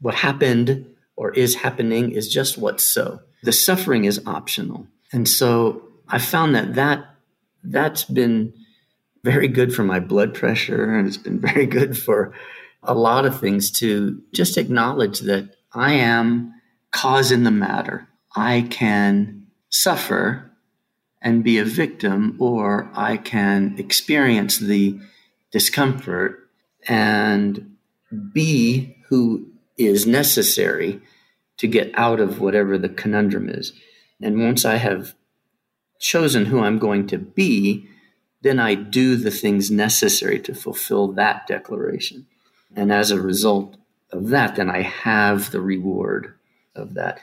What 0.01 0.15
happened 0.15 0.87
or 1.17 1.33
is 1.33 1.57
happening 1.57 2.13
is 2.13 2.29
just 2.29 2.57
what's 2.57 2.85
so. 2.85 3.21
The 3.43 3.53
suffering 3.53 4.05
is 4.05 4.23
optional. 4.27 4.87
And 5.13 5.29
so 5.29 5.83
I 6.09 6.19
found 6.19 6.55
that 6.55 6.75
that 6.75 7.05
that's 7.63 8.05
been 8.05 8.55
very 9.31 9.49
good 9.49 9.75
for 9.75 9.85
my 9.85 10.01
blood 10.01 10.33
pressure 10.33 10.95
and 10.97 11.07
it's 11.07 11.19
been 11.19 11.39
very 11.41 11.67
good 11.67 11.99
for 11.99 12.33
a 12.83 12.95
lot 12.95 13.27
of 13.27 13.39
things 13.39 13.71
to 13.71 14.23
just 14.33 14.57
acknowledge 14.57 15.21
that 15.21 15.55
I 15.75 15.93
am 15.93 16.55
cause 16.93 17.31
in 17.31 17.45
the 17.45 17.51
matter. 17.51 18.09
I 18.35 18.67
can 18.71 19.47
suffer 19.69 20.51
and 21.21 21.45
be 21.45 21.59
a 21.59 21.65
victim, 21.65 22.37
or 22.39 22.91
I 22.95 23.17
can 23.17 23.75
experience 23.77 24.59
the 24.59 24.99
discomfort 25.51 26.49
and 26.87 27.77
be 28.33 28.97
who 29.09 29.49
is 29.77 30.07
necessary 30.07 31.01
to 31.59 31.67
get 31.67 31.91
out 31.95 32.21
of 32.21 32.41
whatever 32.41 32.79
the 32.79 32.89
conundrum 32.89 33.49
is. 33.49 33.73
And 34.23 34.43
once 34.43 34.65
I 34.65 34.77
have 34.77 35.15
chosen 35.99 36.47
who 36.47 36.61
I'm 36.61 36.79
going 36.79 37.09
to 37.09 37.19
be, 37.19 37.89
then 38.43 38.61
I 38.61 38.75
do 38.75 39.17
the 39.17 39.31
things 39.31 39.71
necessary 39.71 40.39
to 40.41 40.55
fulfill 40.55 41.09
that 41.13 41.47
declaration. 41.47 42.27
And 42.77 42.93
as 42.93 43.11
a 43.11 43.21
result 43.21 43.77
of 44.13 44.29
that, 44.29 44.57
then 44.57 44.71
I 44.71 44.83
have 44.83 45.51
the 45.51 45.61
reward 45.61 46.35
of 46.75 46.95
that. 46.95 47.21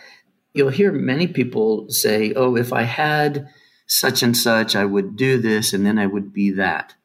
You'll 0.54 0.70
hear 0.70 0.92
many 0.92 1.28
people 1.28 1.90
say, 1.90 2.34
Oh, 2.36 2.56
if 2.56 2.74
I 2.74 2.84
had 2.84 3.48
such 3.88 4.24
and 4.24 4.36
such, 4.36 4.76
I 4.76 4.86
would 4.86 5.16
do 5.16 5.40
this 5.40 5.74
and 5.74 5.86
then 5.86 6.00
I 6.00 6.08
would 6.08 6.34
be 6.34 6.52
that. 6.52 6.96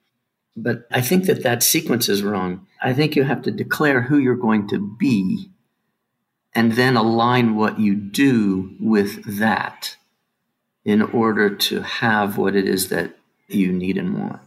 But 0.56 0.86
I 0.90 1.00
think 1.00 1.26
that 1.26 1.42
that 1.42 1.62
sequence 1.62 2.08
is 2.08 2.22
wrong. 2.22 2.66
I 2.82 2.92
think 2.92 3.14
you 3.14 3.24
have 3.24 3.42
to 3.42 3.50
declare 3.50 4.02
who 4.02 4.18
you're 4.18 4.34
going 4.34 4.68
to 4.68 4.96
be 4.98 5.50
and 6.54 6.72
then 6.72 6.96
align 6.96 7.54
what 7.54 7.78
you 7.78 7.94
do 7.94 8.74
with 8.80 9.38
that 9.38 9.96
in 10.84 11.02
order 11.02 11.54
to 11.54 11.82
have 11.82 12.36
what 12.36 12.56
it 12.56 12.66
is 12.66 12.88
that 12.88 13.16
you 13.54 13.72
need 13.72 13.96
and 13.98 14.18
want. 14.18 14.40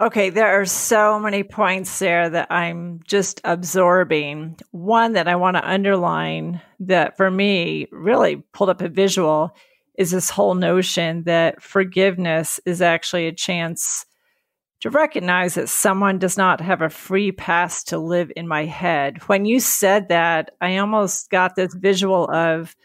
Okay, 0.00 0.30
there 0.30 0.60
are 0.60 0.64
so 0.64 1.18
many 1.18 1.42
points 1.42 1.98
there 1.98 2.30
that 2.30 2.52
I'm 2.52 3.00
just 3.04 3.40
absorbing. 3.42 4.56
One 4.70 5.14
that 5.14 5.26
I 5.26 5.34
want 5.34 5.56
to 5.56 5.68
underline 5.68 6.60
that 6.80 7.16
for 7.16 7.28
me 7.30 7.88
really 7.90 8.36
pulled 8.52 8.70
up 8.70 8.80
a 8.80 8.88
visual 8.88 9.56
is 9.96 10.12
this 10.12 10.30
whole 10.30 10.54
notion 10.54 11.24
that 11.24 11.60
forgiveness 11.60 12.60
is 12.64 12.80
actually 12.80 13.26
a 13.26 13.32
chance 13.32 14.06
to 14.82 14.90
recognize 14.90 15.54
that 15.54 15.68
someone 15.68 16.20
does 16.20 16.36
not 16.36 16.60
have 16.60 16.82
a 16.82 16.88
free 16.88 17.32
pass 17.32 17.82
to 17.82 17.98
live 17.98 18.30
in 18.36 18.46
my 18.46 18.64
head. 18.64 19.18
When 19.26 19.44
you 19.44 19.58
said 19.58 20.08
that, 20.08 20.52
I 20.60 20.76
almost 20.76 21.30
got 21.30 21.56
this 21.56 21.74
visual 21.74 22.30
of 22.30 22.76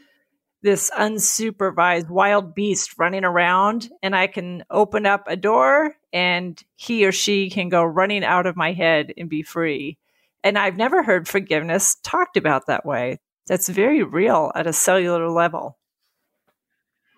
this 0.63 0.89
unsupervised 0.97 2.09
wild 2.09 2.55
beast 2.55 2.97
running 2.97 3.25
around, 3.25 3.89
and 4.01 4.15
I 4.15 4.27
can 4.27 4.63
open 4.71 5.05
up 5.05 5.25
a 5.27 5.35
door 5.35 5.95
and 6.13 6.59
he 6.75 7.05
or 7.05 7.11
she 7.11 7.49
can 7.49 7.69
go 7.69 7.83
running 7.83 8.23
out 8.23 8.47
of 8.47 8.55
my 8.55 8.71
head 8.71 9.13
and 9.17 9.29
be 9.29 9.43
free. 9.43 9.97
And 10.43 10.57
I've 10.57 10.77
never 10.77 11.03
heard 11.03 11.27
forgiveness 11.27 11.97
talked 12.03 12.37
about 12.37 12.67
that 12.67 12.85
way. 12.85 13.19
That's 13.47 13.67
very 13.67 14.03
real 14.03 14.51
at 14.55 14.67
a 14.67 14.73
cellular 14.73 15.29
level. 15.29 15.77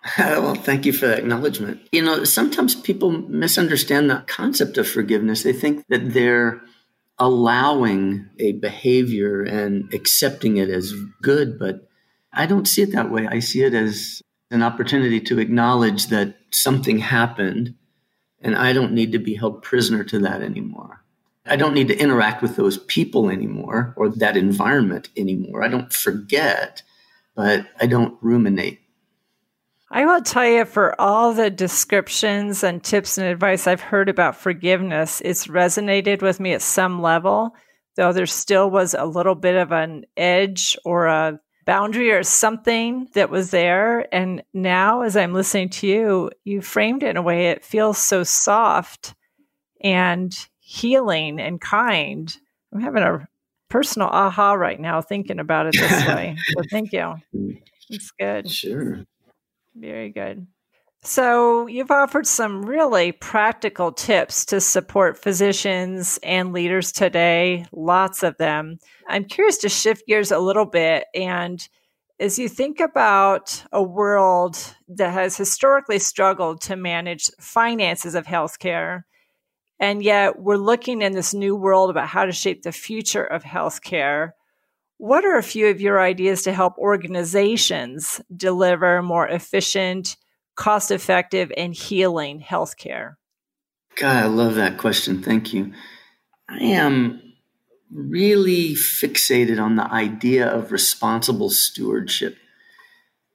well, 0.17 0.55
thank 0.55 0.85
you 0.85 0.93
for 0.93 1.07
that 1.07 1.19
acknowledgement. 1.19 1.81
You 1.91 2.03
know, 2.03 2.23
sometimes 2.23 2.75
people 2.75 3.11
misunderstand 3.11 4.09
the 4.09 4.23
concept 4.27 4.77
of 4.77 4.87
forgiveness. 4.87 5.43
They 5.43 5.53
think 5.53 5.85
that 5.89 6.13
they're 6.13 6.61
allowing 7.17 8.29
a 8.39 8.53
behavior 8.53 9.41
and 9.41 9.91
accepting 9.93 10.57
it 10.57 10.69
as 10.69 10.93
good, 11.21 11.57
but 11.57 11.87
I 12.35 12.45
don't 12.45 12.67
see 12.67 12.81
it 12.81 12.91
that 12.91 13.11
way. 13.11 13.27
I 13.27 13.39
see 13.39 13.63
it 13.63 13.73
as 13.73 14.21
an 14.51 14.61
opportunity 14.61 15.19
to 15.21 15.39
acknowledge 15.39 16.07
that 16.07 16.35
something 16.51 16.99
happened 16.99 17.75
and 18.41 18.55
I 18.55 18.73
don't 18.73 18.93
need 18.93 19.11
to 19.13 19.19
be 19.19 19.35
held 19.35 19.63
prisoner 19.63 20.03
to 20.03 20.19
that 20.19 20.41
anymore. 20.41 21.01
I 21.47 21.55
don't 21.55 21.73
need 21.73 21.87
to 21.87 21.97
interact 21.97 22.41
with 22.41 22.55
those 22.55 22.77
people 22.77 23.29
anymore 23.29 23.93
or 23.97 24.09
that 24.09 24.37
environment 24.37 25.09
anymore. 25.17 25.63
I 25.63 25.67
don't 25.67 25.91
forget, 25.91 26.83
but 27.35 27.67
I 27.79 27.87
don't 27.87 28.17
ruminate 28.21 28.81
I 29.91 30.05
will 30.05 30.21
tell 30.21 30.47
you, 30.47 30.65
for 30.65 30.99
all 30.99 31.33
the 31.33 31.49
descriptions 31.49 32.63
and 32.63 32.83
tips 32.83 33.17
and 33.17 33.27
advice 33.27 33.67
I've 33.67 33.81
heard 33.81 34.09
about 34.09 34.35
forgiveness, 34.35 35.21
it's 35.23 35.47
resonated 35.47 36.21
with 36.21 36.39
me 36.39 36.53
at 36.53 36.61
some 36.61 37.01
level, 37.01 37.55
though 37.95 38.11
there 38.11 38.25
still 38.25 38.69
was 38.69 38.93
a 38.95 39.05
little 39.05 39.35
bit 39.35 39.55
of 39.55 39.71
an 39.71 40.05
edge 40.17 40.75
or 40.83 41.05
a 41.05 41.39
boundary 41.65 42.11
or 42.11 42.23
something 42.23 43.09
that 43.13 43.29
was 43.29 43.51
there. 43.51 44.13
And 44.13 44.43
now, 44.53 45.01
as 45.01 45.17
I'm 45.17 45.33
listening 45.33 45.69
to 45.69 45.87
you, 45.87 46.31
you 46.43 46.61
framed 46.61 47.03
it 47.03 47.09
in 47.09 47.17
a 47.17 47.21
way 47.21 47.47
it 47.47 47.65
feels 47.65 47.97
so 47.97 48.23
soft 48.23 49.15
and 49.81 50.35
healing 50.59 51.39
and 51.39 51.59
kind. 51.59 52.35
I'm 52.73 52.81
having 52.81 53.03
a 53.03 53.27
personal 53.69 54.07
aha 54.07 54.53
right 54.53 54.79
now 54.79 55.01
thinking 55.01 55.39
about 55.39 55.67
it 55.67 55.73
this 55.73 56.05
way. 56.07 56.35
So 56.55 56.63
thank 56.69 56.93
you. 56.93 57.15
Mm. 57.35 57.61
It's 57.89 58.11
good. 58.11 58.49
Sure. 58.49 59.03
Very 59.75 60.09
good. 60.09 60.47
So, 61.07 61.67
you've 61.67 61.91
offered 61.91 62.25
some 62.25 62.65
really 62.65 63.11
practical 63.11 63.91
tips 63.91 64.43
to 64.45 64.59
support 64.59 65.21
physicians 65.21 66.17
and 66.23 66.51
leaders 66.51 66.91
today, 66.91 67.67
lots 67.71 68.23
of 68.23 68.35
them. 68.37 68.79
I'm 69.07 69.25
curious 69.25 69.59
to 69.59 69.69
shift 69.69 70.07
gears 70.07 70.31
a 70.31 70.39
little 70.39 70.65
bit. 70.65 71.05
And 71.13 71.65
as 72.19 72.39
you 72.39 72.49
think 72.49 72.79
about 72.79 73.63
a 73.71 73.83
world 73.83 74.57
that 74.87 75.13
has 75.13 75.37
historically 75.37 75.99
struggled 75.99 76.61
to 76.61 76.75
manage 76.75 77.29
finances 77.39 78.15
of 78.15 78.25
healthcare, 78.25 79.03
and 79.79 80.01
yet 80.01 80.39
we're 80.39 80.57
looking 80.57 81.03
in 81.03 81.13
this 81.13 81.35
new 81.35 81.55
world 81.55 81.91
about 81.91 82.07
how 82.07 82.25
to 82.25 82.31
shape 82.31 82.63
the 82.63 82.71
future 82.71 83.23
of 83.23 83.43
healthcare, 83.43 84.31
what 84.97 85.23
are 85.23 85.37
a 85.37 85.43
few 85.43 85.67
of 85.67 85.79
your 85.79 86.01
ideas 86.01 86.41
to 86.41 86.51
help 86.51 86.79
organizations 86.79 88.21
deliver 88.35 89.03
more 89.03 89.27
efficient, 89.27 90.17
cost 90.55 90.91
effective, 90.91 91.51
and 91.57 91.73
healing 91.73 92.41
healthcare? 92.41 93.15
God, 93.97 94.23
I 94.23 94.27
love 94.27 94.55
that 94.55 94.77
question. 94.77 95.21
Thank 95.21 95.53
you. 95.53 95.73
I 96.49 96.57
am 96.57 97.21
really 97.91 98.73
fixated 98.73 99.61
on 99.61 99.75
the 99.75 99.91
idea 99.91 100.47
of 100.47 100.71
responsible 100.71 101.49
stewardship. 101.49 102.35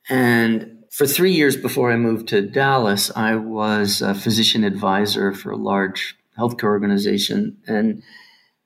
And 0.08 0.84
for 0.90 1.06
three 1.06 1.32
years 1.32 1.56
before 1.56 1.92
I 1.92 1.96
moved 1.96 2.28
to 2.28 2.42
Dallas, 2.42 3.10
I 3.14 3.36
was 3.36 4.02
a 4.02 4.14
physician 4.14 4.64
advisor 4.64 5.32
for 5.32 5.52
a 5.52 5.56
large 5.56 6.16
healthcare 6.38 6.64
organization. 6.64 7.58
And 7.66 8.02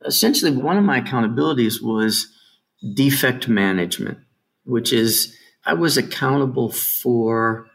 essentially, 0.05 0.51
one 0.51 0.77
of 0.77 0.85
my 0.85 1.01
accountabilities 1.01 1.83
was 1.83 2.29
defect 2.95 3.47
management, 3.47 4.19
which 4.65 4.93
is 4.93 5.37
I 5.65 5.75
was 5.75 5.97
accountable 5.97 6.71
for 6.73 7.67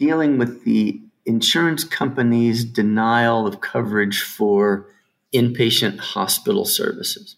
dealing 0.00 0.38
with 0.38 0.64
the 0.64 1.00
insurance 1.26 1.84
company's 1.84 2.64
denial 2.64 3.46
of 3.46 3.60
coverage 3.60 4.22
for 4.22 4.88
inpatient 5.32 5.98
hospital 5.98 6.64
services. 6.64 7.36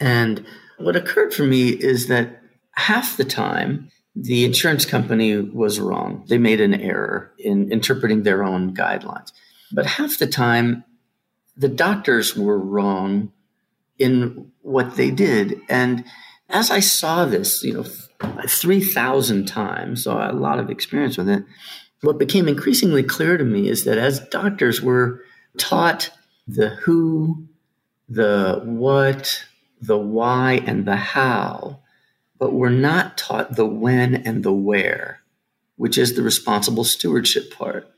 And 0.00 0.46
what 0.78 0.96
occurred 0.96 1.34
for 1.34 1.42
me 1.42 1.70
is 1.70 2.06
that 2.06 2.40
half 2.76 3.16
the 3.16 3.24
time, 3.24 3.90
the 4.14 4.44
insurance 4.44 4.86
company 4.86 5.36
was 5.36 5.80
wrong. 5.80 6.24
They 6.28 6.38
made 6.38 6.60
an 6.60 6.74
error 6.74 7.32
in 7.38 7.70
interpreting 7.70 8.22
their 8.22 8.44
own 8.44 8.74
guidelines. 8.74 9.32
But 9.72 9.86
half 9.86 10.18
the 10.18 10.26
time, 10.26 10.84
the 11.56 11.68
doctors 11.68 12.36
were 12.36 12.58
wrong 12.58 13.32
in 13.98 14.52
what 14.62 14.96
they 14.96 15.10
did. 15.10 15.60
And 15.68 16.04
as 16.48 16.70
I 16.70 16.80
saw 16.80 17.24
this, 17.24 17.62
you 17.62 17.74
know, 17.74 17.84
3,000 18.46 19.46
times, 19.46 20.04
so 20.04 20.12
a 20.12 20.32
lot 20.32 20.58
of 20.58 20.70
experience 20.70 21.16
with 21.16 21.28
it, 21.28 21.44
what 22.00 22.18
became 22.18 22.48
increasingly 22.48 23.02
clear 23.02 23.36
to 23.36 23.44
me 23.44 23.68
is 23.68 23.84
that 23.84 23.98
as 23.98 24.20
doctors 24.20 24.80
were 24.80 25.22
taught 25.56 26.10
the 26.46 26.70
who, 26.70 27.48
the 28.08 28.62
what, 28.64 29.44
the 29.80 29.98
why, 29.98 30.62
and 30.66 30.86
the 30.86 30.96
how, 30.96 31.80
but 32.38 32.52
we're 32.52 32.70
not 32.70 33.18
taught 33.18 33.56
the 33.56 33.66
when 33.66 34.14
and 34.14 34.44
the 34.44 34.52
where, 34.52 35.20
which 35.76 35.98
is 35.98 36.14
the 36.14 36.22
responsible 36.22 36.84
stewardship 36.84 37.52
part. 37.52 37.90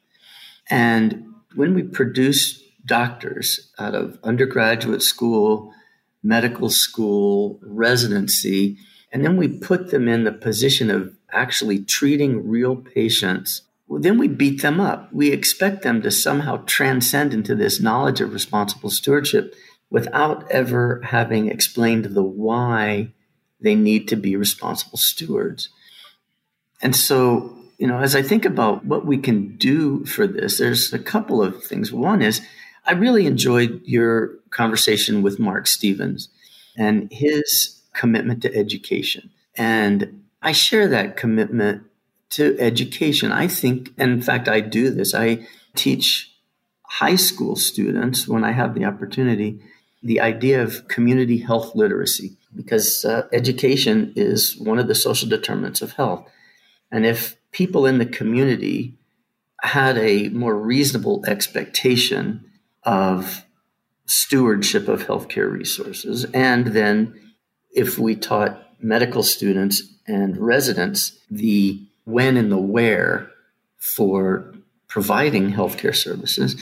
And 0.68 1.34
when 1.54 1.74
we 1.74 1.82
produce 1.82 2.62
doctors 2.86 3.70
out 3.78 3.94
of 3.94 4.18
undergraduate 4.22 5.02
school, 5.02 5.72
medical 6.22 6.70
school, 6.70 7.58
residency, 7.62 8.76
and 9.12 9.24
then 9.24 9.36
we 9.36 9.48
put 9.48 9.90
them 9.90 10.08
in 10.08 10.24
the 10.24 10.32
position 10.32 10.90
of 10.90 11.16
actually 11.32 11.80
treating 11.80 12.48
real 12.48 12.76
patients, 12.76 13.62
well, 13.88 14.00
then 14.00 14.18
we 14.18 14.28
beat 14.28 14.62
them 14.62 14.80
up. 14.80 15.12
We 15.12 15.32
expect 15.32 15.82
them 15.82 16.00
to 16.02 16.10
somehow 16.10 16.62
transcend 16.66 17.34
into 17.34 17.56
this 17.56 17.80
knowledge 17.80 18.20
of 18.20 18.32
responsible 18.32 18.90
stewardship 18.90 19.54
without 19.90 20.48
ever 20.50 21.00
having 21.04 21.48
explained 21.48 22.04
the 22.04 22.22
why 22.22 23.12
they 23.60 23.74
need 23.74 24.06
to 24.08 24.16
be 24.16 24.36
responsible 24.36 24.98
stewards. 24.98 25.70
And 26.80 26.94
so, 26.94 27.56
you 27.78 27.86
know, 27.88 27.98
as 27.98 28.14
I 28.14 28.22
think 28.22 28.44
about 28.44 28.84
what 28.84 29.04
we 29.04 29.18
can 29.18 29.56
do 29.56 30.04
for 30.04 30.26
this, 30.26 30.58
there's 30.58 30.92
a 30.92 30.98
couple 30.98 31.42
of 31.42 31.64
things. 31.64 31.92
One 31.92 32.22
is 32.22 32.40
I 32.86 32.92
really 32.92 33.26
enjoyed 33.26 33.82
your 33.84 34.36
conversation 34.50 35.22
with 35.22 35.38
Mark 35.38 35.66
Stevens 35.66 36.28
and 36.76 37.08
his 37.12 37.80
commitment 37.92 38.42
to 38.42 38.54
education. 38.56 39.30
And 39.56 40.24
I 40.42 40.52
share 40.52 40.88
that 40.88 41.16
commitment 41.16 41.82
to 42.30 42.56
education. 42.58 43.32
I 43.32 43.48
think, 43.48 43.90
and 43.98 44.12
in 44.12 44.22
fact, 44.22 44.48
I 44.48 44.60
do 44.60 44.90
this. 44.90 45.14
I 45.14 45.46
teach 45.74 46.32
high 46.82 47.16
school 47.16 47.56
students 47.56 48.26
when 48.26 48.44
I 48.44 48.52
have 48.52 48.74
the 48.74 48.84
opportunity 48.84 49.60
the 50.02 50.20
idea 50.20 50.62
of 50.62 50.88
community 50.88 51.38
health 51.38 51.74
literacy 51.74 52.36
because 52.56 53.04
uh, 53.04 53.28
education 53.32 54.12
is 54.16 54.56
one 54.56 54.78
of 54.78 54.88
the 54.88 54.94
social 54.94 55.28
determinants 55.28 55.82
of 55.82 55.92
health. 55.92 56.26
And 56.90 57.06
if 57.06 57.36
people 57.52 57.86
in 57.86 57.98
the 57.98 58.06
community 58.06 58.94
had 59.62 59.98
a 59.98 60.30
more 60.30 60.56
reasonable 60.56 61.24
expectation 61.26 62.49
of 62.84 63.44
stewardship 64.06 64.88
of 64.88 65.06
healthcare 65.06 65.50
resources. 65.50 66.24
And 66.34 66.68
then 66.68 67.32
if 67.70 67.98
we 67.98 68.16
taught 68.16 68.66
medical 68.80 69.22
students 69.22 69.82
and 70.06 70.36
residents 70.36 71.18
the 71.30 71.80
when 72.04 72.36
and 72.36 72.50
the 72.50 72.58
where 72.58 73.30
for 73.78 74.52
providing 74.88 75.52
healthcare 75.52 75.94
services, 75.94 76.60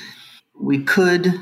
we 0.61 0.83
could 0.83 1.33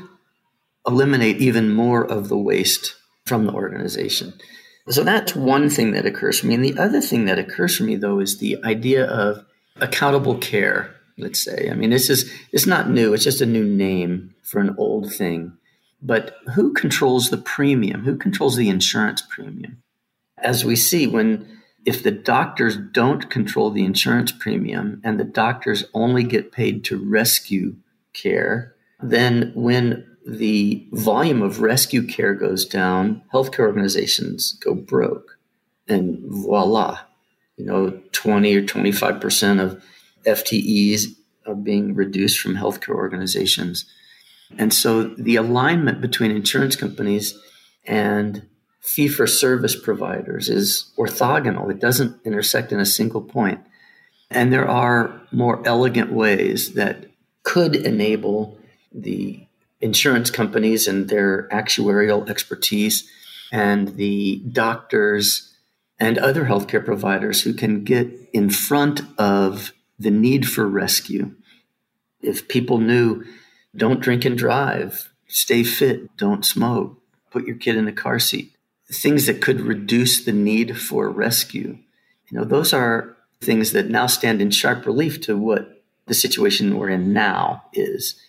eliminate 0.87 1.37
even 1.37 1.73
more 1.73 2.05
of 2.05 2.29
the 2.29 2.37
waste 2.37 2.95
from 3.25 3.45
the 3.45 3.53
organization. 3.53 4.33
So 4.87 5.03
that's 5.03 5.35
one 5.35 5.69
thing 5.69 5.91
that 5.91 6.05
occurs 6.05 6.39
for 6.39 6.47
me. 6.47 6.55
And 6.55 6.63
the 6.63 6.77
other 6.77 7.01
thing 7.01 7.25
that 7.25 7.37
occurs 7.37 7.75
for 7.75 7.83
me, 7.83 7.97
though, 7.97 8.19
is 8.19 8.37
the 8.37 8.63
idea 8.63 9.05
of 9.05 9.43
accountable 9.81 10.37
care 10.37 10.95
let's 11.17 11.43
say. 11.43 11.69
I 11.71 11.75
mean, 11.75 11.89
this 11.89 12.09
is 12.09 12.31
it's 12.51 12.67
not 12.67 12.89
new. 12.89 13.13
It's 13.13 13.23
just 13.23 13.41
a 13.41 13.45
new 13.45 13.65
name 13.65 14.35
for 14.43 14.59
an 14.59 14.75
old 14.77 15.13
thing. 15.13 15.53
But 16.01 16.37
who 16.53 16.73
controls 16.73 17.29
the 17.29 17.37
premium? 17.37 18.03
Who 18.03 18.17
controls 18.17 18.55
the 18.55 18.69
insurance 18.69 19.23
premium? 19.27 19.81
As 20.37 20.63
we 20.63 20.75
see, 20.75 21.07
when 21.07 21.57
if 21.85 22.03
the 22.03 22.11
doctors 22.11 22.77
don't 22.77 23.29
control 23.29 23.71
the 23.71 23.85
insurance 23.85 24.31
premium 24.31 25.01
and 25.03 25.19
the 25.19 25.23
doctors 25.23 25.85
only 25.93 26.23
get 26.23 26.51
paid 26.51 26.83
to 26.85 26.97
rescue 26.97 27.77
care, 28.13 28.75
then 29.01 29.51
when 29.55 30.05
the 30.27 30.85
volume 30.91 31.41
of 31.41 31.61
rescue 31.61 32.05
care 32.05 32.33
goes 32.33 32.65
down, 32.65 33.21
healthcare 33.33 33.59
organizations 33.59 34.51
go 34.63 34.75
broke. 34.75 35.39
And 35.87 36.19
voila, 36.25 36.99
you 37.55 37.65
know, 37.65 38.01
20 38.11 38.55
or 38.57 38.63
25% 38.63 39.61
of 39.61 39.81
FTEs 40.27 41.15
are 41.45 41.55
being 41.55 41.95
reduced 41.95 42.39
from 42.39 42.55
healthcare 42.55 42.95
organizations. 42.95 43.85
And 44.57 44.73
so 44.73 45.03
the 45.03 45.35
alignment 45.37 46.01
between 46.01 46.31
insurance 46.31 46.75
companies 46.75 47.37
and 47.85 48.47
fee 48.81 49.07
for 49.07 49.27
service 49.27 49.75
providers 49.75 50.49
is 50.49 50.91
orthogonal. 50.97 51.71
It 51.71 51.79
doesn't 51.79 52.19
intersect 52.25 52.71
in 52.71 52.79
a 52.79 52.85
single 52.85 53.21
point. 53.21 53.59
And 54.29 54.51
there 54.51 54.67
are 54.67 55.21
more 55.31 55.61
elegant 55.65 56.11
ways 56.11 56.73
that 56.73 57.05
could 57.43 57.75
enable 57.75 58.57
the 58.93 59.45
insurance 59.79 60.29
companies 60.29 60.87
and 60.87 61.07
their 61.07 61.47
actuarial 61.49 62.29
expertise 62.29 63.09
and 63.51 63.95
the 63.95 64.41
doctors 64.51 65.53
and 65.99 66.17
other 66.17 66.45
healthcare 66.45 66.83
providers 66.83 67.41
who 67.41 67.53
can 67.53 67.83
get 67.83 68.07
in 68.33 68.49
front 68.49 69.01
of 69.17 69.71
the 69.99 70.11
need 70.11 70.47
for 70.47 70.67
rescue. 70.67 71.35
If 72.21 72.47
people 72.47 72.77
knew, 72.77 73.23
don't 73.75 73.99
drink 73.99 74.25
and 74.25 74.37
drive, 74.37 75.11
stay 75.27 75.63
fit, 75.63 76.15
don't 76.17 76.45
smoke, 76.45 77.01
put 77.31 77.45
your 77.45 77.55
kid 77.55 77.75
in 77.75 77.87
a 77.87 77.93
car 77.93 78.19
seat, 78.19 78.55
things 78.91 79.25
that 79.25 79.41
could 79.41 79.61
reduce 79.61 80.23
the 80.23 80.31
need 80.31 80.77
for 80.77 81.09
rescue. 81.09 81.77
You 82.29 82.37
know, 82.37 82.43
those 82.43 82.73
are 82.73 83.15
things 83.41 83.71
that 83.71 83.89
now 83.89 84.07
stand 84.07 84.41
in 84.41 84.51
sharp 84.51 84.85
relief 84.85 85.21
to 85.21 85.37
what 85.37 85.83
the 86.07 86.13
situation 86.13 86.77
we're 86.77 86.89
in 86.89 87.13
now 87.13 87.63
is. 87.73 88.19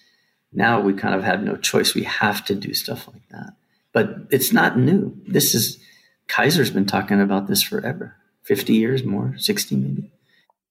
Now 0.52 0.80
we 0.80 0.92
kind 0.92 1.14
of 1.14 1.24
have 1.24 1.42
no 1.42 1.56
choice. 1.56 1.94
We 1.94 2.04
have 2.04 2.44
to 2.46 2.54
do 2.54 2.74
stuff 2.74 3.08
like 3.08 3.28
that. 3.30 3.54
But 3.92 4.26
it's 4.30 4.52
not 4.52 4.78
new. 4.78 5.16
This 5.26 5.54
is, 5.54 5.78
Kaiser's 6.26 6.70
been 6.70 6.86
talking 6.86 7.20
about 7.20 7.46
this 7.46 7.62
forever 7.62 8.16
50 8.42 8.74
years 8.74 9.04
more, 9.04 9.34
60 9.36 9.76
maybe. 9.76 10.10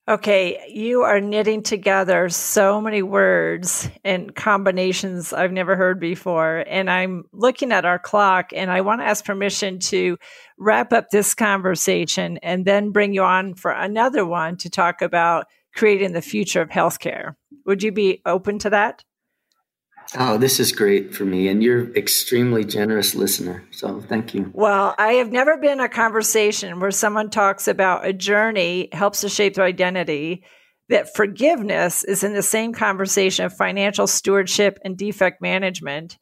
Okay, 0.10 0.65
you 0.70 1.02
are 1.02 1.20
knitting 1.20 1.62
together 1.62 2.30
so 2.30 2.80
many 2.80 3.02
words 3.02 3.89
and 4.06 4.34
combinations 4.34 5.34
I've 5.34 5.52
never 5.52 5.76
heard 5.76 6.00
before. 6.00 6.63
And 6.65 6.89
I'm 6.89 7.26
looking 7.34 7.74
at 7.74 7.84
our 7.84 8.00
clock 8.00 8.52
and 8.56 8.72
I 8.72 8.80
want 8.80 9.02
to 9.02 9.06
ask 9.06 9.26
permission 9.26 9.80
to 9.80 10.17
wrap 10.58 10.93
up 10.93 11.10
this 11.10 11.34
conversation 11.34 12.38
and 12.38 12.63
then 12.63 12.91
bring 12.91 13.13
you 13.13 13.24
on 13.24 13.56
for 13.56 13.72
another 13.72 14.26
one 14.26 14.56
to 14.58 14.70
talk 14.70 15.02
about 15.02 15.48
creating 15.76 16.13
the 16.13 16.22
future 16.22 16.62
of 16.62 16.70
healthcare. 16.70 17.36
Would 17.65 17.84
you 17.84 17.91
be 17.91 18.22
open 18.26 18.60
to 18.60 18.70
that? 18.70 19.04
Oh, 20.15 20.38
this 20.38 20.60
is 20.60 20.72
great 20.72 21.13
for 21.13 21.26
me. 21.26 21.48
And 21.48 21.62
you're 21.62 21.93
extremely 21.96 22.63
generous 22.63 23.15
listener. 23.15 23.65
So 23.72 24.02
thank 24.02 24.34
you. 24.34 24.52
Well, 24.54 24.96
I 24.98 25.13
have 25.13 25.32
never 25.32 25.58
been 25.58 25.80
a 25.80 25.89
conversation 25.89 26.80
where 26.80 26.91
someone 26.91 27.30
talks 27.30 27.67
about 27.67 28.06
a 28.06 28.13
journey 28.13 28.89
helps 28.91 29.22
to 29.22 29.30
shape 29.30 29.56
their 29.56 29.65
identity, 29.65 30.43
that 30.89 31.15
forgiveness 31.15 32.04
is 32.06 32.24
in 32.24 32.34
the 32.34 32.41
same 32.41 32.74
conversation 32.74 33.46
of 33.46 33.54
financial 33.54 34.08
stewardship 34.08 34.80
and 34.86 34.98
defect 34.98 35.41
management, 35.41 36.17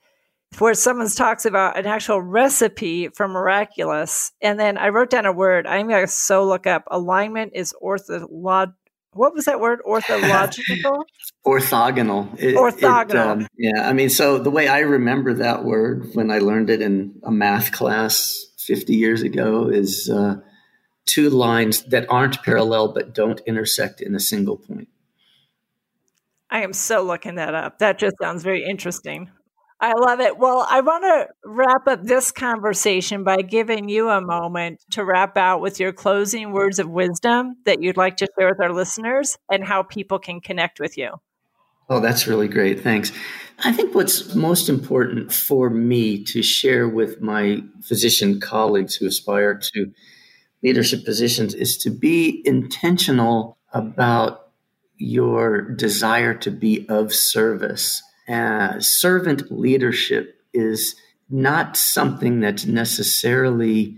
where 0.57 0.73
someone 0.73 1.09
talks 1.09 1.45
about 1.45 1.77
an 1.77 1.85
actual 1.85 2.21
recipe 2.21 3.09
for 3.09 3.27
miraculous. 3.27 4.31
And 4.41 4.59
then 4.59 4.77
I 4.77 4.89
wrote 4.89 5.11
down 5.11 5.27
a 5.27 5.31
word. 5.31 5.67
I'm 5.67 5.87
going 5.87 6.05
to 6.05 6.11
so 6.11 6.45
look 6.45 6.65
up 6.65 6.85
alignment 6.89 7.51
is 7.53 7.75
ortholog 7.81 8.73
what 9.15 9.33
was 9.33 9.45
that 9.45 9.59
word? 9.59 9.79
Orthological? 9.85 11.05
Orthogonal. 11.45 12.37
It, 12.37 12.55
Orthogonal. 12.55 13.09
It, 13.09 13.15
um, 13.15 13.47
yeah. 13.57 13.87
I 13.87 13.93
mean, 13.93 14.09
so 14.09 14.37
the 14.37 14.51
way 14.51 14.67
I 14.67 14.79
remember 14.79 15.33
that 15.35 15.63
word 15.63 16.09
when 16.13 16.31
I 16.31 16.39
learned 16.39 16.69
it 16.69 16.81
in 16.81 17.19
a 17.23 17.31
math 17.31 17.71
class 17.71 18.45
50 18.59 18.93
years 18.93 19.21
ago 19.21 19.69
is 19.69 20.09
uh, 20.09 20.35
two 21.05 21.29
lines 21.29 21.83
that 21.83 22.05
aren't 22.09 22.43
parallel 22.43 22.89
but 22.89 23.13
don't 23.13 23.39
intersect 23.47 24.01
in 24.01 24.15
a 24.15 24.19
single 24.19 24.57
point. 24.57 24.89
I 26.49 26.61
am 26.61 26.73
so 26.73 27.01
looking 27.01 27.35
that 27.35 27.55
up. 27.55 27.79
That 27.79 27.97
just 27.97 28.15
sounds 28.21 28.43
very 28.43 28.65
interesting. 28.65 29.29
I 29.81 29.91
love 29.93 30.21
it. 30.21 30.37
Well, 30.37 30.65
I 30.69 30.81
want 30.81 31.03
to 31.03 31.27
wrap 31.43 31.87
up 31.87 32.01
this 32.01 32.31
conversation 32.31 33.23
by 33.23 33.37
giving 33.37 33.89
you 33.89 34.09
a 34.09 34.21
moment 34.21 34.79
to 34.91 35.03
wrap 35.03 35.37
out 35.37 35.59
with 35.59 35.79
your 35.79 35.91
closing 35.91 36.53
words 36.53 36.79
of 36.79 36.89
wisdom 36.89 37.57
that 37.65 37.81
you'd 37.83 37.97
like 37.97 38.17
to 38.17 38.27
share 38.37 38.47
with 38.49 38.61
our 38.61 38.73
listeners 38.73 39.37
and 39.51 39.65
how 39.65 39.83
people 39.83 40.17
can 40.17 40.39
connect 40.39 40.79
with 40.79 40.97
you. 40.97 41.11
Oh, 41.89 41.99
that's 41.99 42.25
really 42.25 42.47
great. 42.47 42.81
Thanks. 42.81 43.11
I 43.63 43.73
think 43.73 43.93
what's 43.93 44.33
most 44.33 44.69
important 44.69 45.31
for 45.31 45.69
me 45.69 46.23
to 46.25 46.41
share 46.41 46.87
with 46.87 47.21
my 47.21 47.61
physician 47.81 48.39
colleagues 48.39 48.95
who 48.95 49.05
aspire 49.05 49.59
to 49.73 49.91
leadership 50.63 51.05
positions 51.05 51.53
is 51.53 51.77
to 51.79 51.91
be 51.91 52.41
intentional 52.45 53.57
about 53.71 54.49
your 54.97 55.61
desire 55.61 56.33
to 56.33 56.49
be 56.49 56.87
of 56.89 57.13
service 57.13 58.01
uh, 58.27 58.79
servant 58.79 59.51
leadership 59.51 60.41
is 60.53 60.95
not 61.29 61.75
something 61.77 62.39
that's 62.39 62.65
necessarily 62.65 63.97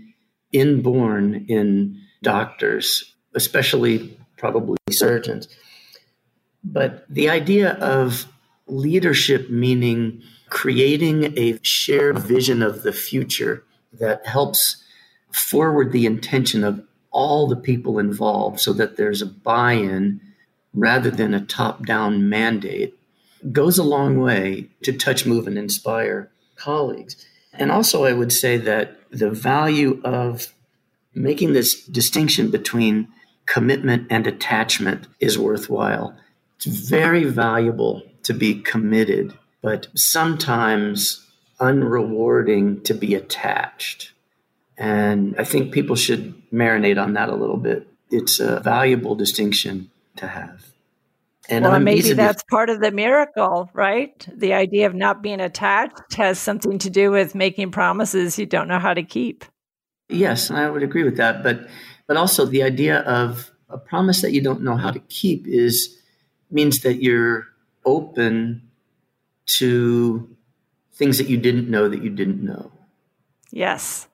inborn 0.52 1.46
in 1.48 2.00
doctors, 2.22 3.14
especially 3.34 4.18
probably 4.36 4.78
surgeons. 4.90 5.48
But 6.64 7.04
the 7.08 7.28
idea 7.28 7.72
of 7.74 8.26
leadership 8.66 9.50
meaning 9.50 10.22
creating 10.48 11.38
a 11.38 11.58
shared 11.62 12.18
vision 12.18 12.62
of 12.62 12.82
the 12.82 12.92
future 12.92 13.64
that 13.92 14.26
helps 14.26 14.82
forward 15.32 15.92
the 15.92 16.06
intention 16.06 16.64
of 16.64 16.82
all 17.10 17.46
the 17.46 17.56
people 17.56 17.98
involved 17.98 18.60
so 18.60 18.72
that 18.72 18.96
there's 18.96 19.22
a 19.22 19.26
buy 19.26 19.72
in 19.72 20.20
rather 20.74 21.10
than 21.10 21.34
a 21.34 21.44
top 21.44 21.84
down 21.86 22.28
mandate 22.28 22.97
goes 23.52 23.78
a 23.78 23.84
long 23.84 24.18
way 24.18 24.68
to 24.82 24.92
touch, 24.92 25.26
move, 25.26 25.46
and 25.46 25.58
inspire 25.58 26.30
colleagues. 26.56 27.24
And 27.52 27.70
also, 27.70 28.04
I 28.04 28.12
would 28.12 28.32
say 28.32 28.56
that 28.58 28.98
the 29.10 29.30
value 29.30 30.00
of 30.04 30.52
making 31.14 31.52
this 31.52 31.84
distinction 31.84 32.50
between 32.50 33.08
commitment 33.46 34.06
and 34.10 34.26
attachment 34.26 35.06
is 35.20 35.38
worthwhile. 35.38 36.16
It's 36.56 36.66
very 36.66 37.24
valuable 37.24 38.02
to 38.24 38.34
be 38.34 38.60
committed, 38.60 39.36
but 39.62 39.88
sometimes 39.94 41.26
unrewarding 41.60 42.84
to 42.84 42.94
be 42.94 43.14
attached. 43.14 44.12
And 44.76 45.34
I 45.38 45.44
think 45.44 45.72
people 45.72 45.96
should 45.96 46.40
marinate 46.52 47.02
on 47.02 47.14
that 47.14 47.28
a 47.28 47.34
little 47.34 47.56
bit. 47.56 47.88
It's 48.10 48.38
a 48.38 48.60
valuable 48.60 49.14
distinction 49.14 49.90
to 50.16 50.28
have. 50.28 50.67
And 51.48 51.64
well, 51.64 51.80
maybe 51.80 52.12
that's 52.12 52.42
part 52.44 52.68
of 52.68 52.80
the 52.80 52.90
miracle, 52.90 53.70
right? 53.72 54.26
The 54.30 54.52
idea 54.52 54.86
of 54.86 54.94
not 54.94 55.22
being 55.22 55.40
attached 55.40 56.14
has 56.14 56.38
something 56.38 56.78
to 56.80 56.90
do 56.90 57.10
with 57.10 57.34
making 57.34 57.70
promises 57.70 58.38
you 58.38 58.44
don't 58.44 58.68
know 58.68 58.78
how 58.78 58.92
to 58.92 59.02
keep. 59.02 59.44
Yes, 60.10 60.50
I 60.50 60.68
would 60.68 60.82
agree 60.82 61.04
with 61.04 61.16
that. 61.16 61.42
But 61.42 61.68
but 62.06 62.16
also 62.16 62.44
the 62.44 62.62
idea 62.62 63.00
of 63.00 63.50
a 63.70 63.78
promise 63.78 64.22
that 64.22 64.32
you 64.32 64.42
don't 64.42 64.62
know 64.62 64.76
how 64.76 64.90
to 64.90 64.98
keep 65.00 65.46
is 65.46 65.96
means 66.50 66.80
that 66.80 67.02
you're 67.02 67.46
open 67.84 68.68
to 69.46 70.36
things 70.92 71.18
that 71.18 71.28
you 71.28 71.36
didn't 71.36 71.70
know 71.70 71.88
that 71.88 72.02
you 72.02 72.10
didn't 72.10 72.42
know. 72.42 72.72
Yes. 73.50 74.08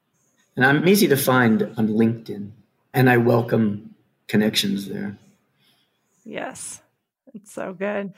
And 0.56 0.64
I'm 0.64 0.86
easy 0.86 1.08
to 1.08 1.16
find 1.16 1.62
on 1.76 1.88
LinkedIn, 1.88 2.50
and 2.92 3.10
I 3.10 3.16
welcome 3.16 3.94
connections 4.28 4.88
there. 4.88 5.18
Yes. 6.24 6.80
So 7.44 7.72
good. 7.72 8.12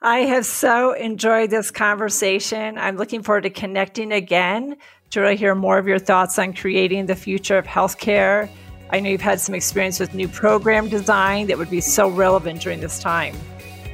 I 0.00 0.20
have 0.20 0.44
so 0.44 0.92
enjoyed 0.92 1.50
this 1.50 1.70
conversation. 1.70 2.76
I'm 2.78 2.96
looking 2.96 3.22
forward 3.22 3.42
to 3.42 3.50
connecting 3.50 4.12
again 4.12 4.76
to 5.10 5.20
really 5.20 5.36
hear 5.36 5.54
more 5.54 5.78
of 5.78 5.86
your 5.86 5.98
thoughts 5.98 6.38
on 6.38 6.54
creating 6.54 7.06
the 7.06 7.14
future 7.14 7.58
of 7.58 7.66
healthcare. 7.66 8.50
I 8.90 9.00
know 9.00 9.10
you've 9.10 9.20
had 9.20 9.40
some 9.40 9.54
experience 9.54 10.00
with 10.00 10.14
new 10.14 10.26
program 10.26 10.88
design 10.88 11.46
that 11.46 11.58
would 11.58 11.70
be 11.70 11.80
so 11.80 12.08
relevant 12.08 12.62
during 12.62 12.80
this 12.80 12.98
time. 12.98 13.36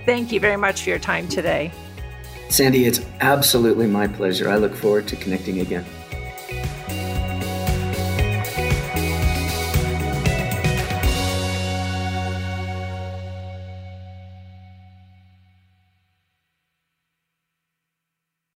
Thank 0.06 0.32
you 0.32 0.40
very 0.40 0.56
much 0.56 0.82
for 0.82 0.90
your 0.90 0.98
time 0.98 1.28
today. 1.28 1.70
Sandy, 2.48 2.86
it's 2.86 3.00
absolutely 3.20 3.86
my 3.86 4.08
pleasure. 4.08 4.48
I 4.48 4.56
look 4.56 4.74
forward 4.74 5.06
to 5.08 5.16
connecting 5.16 5.60
again. 5.60 5.84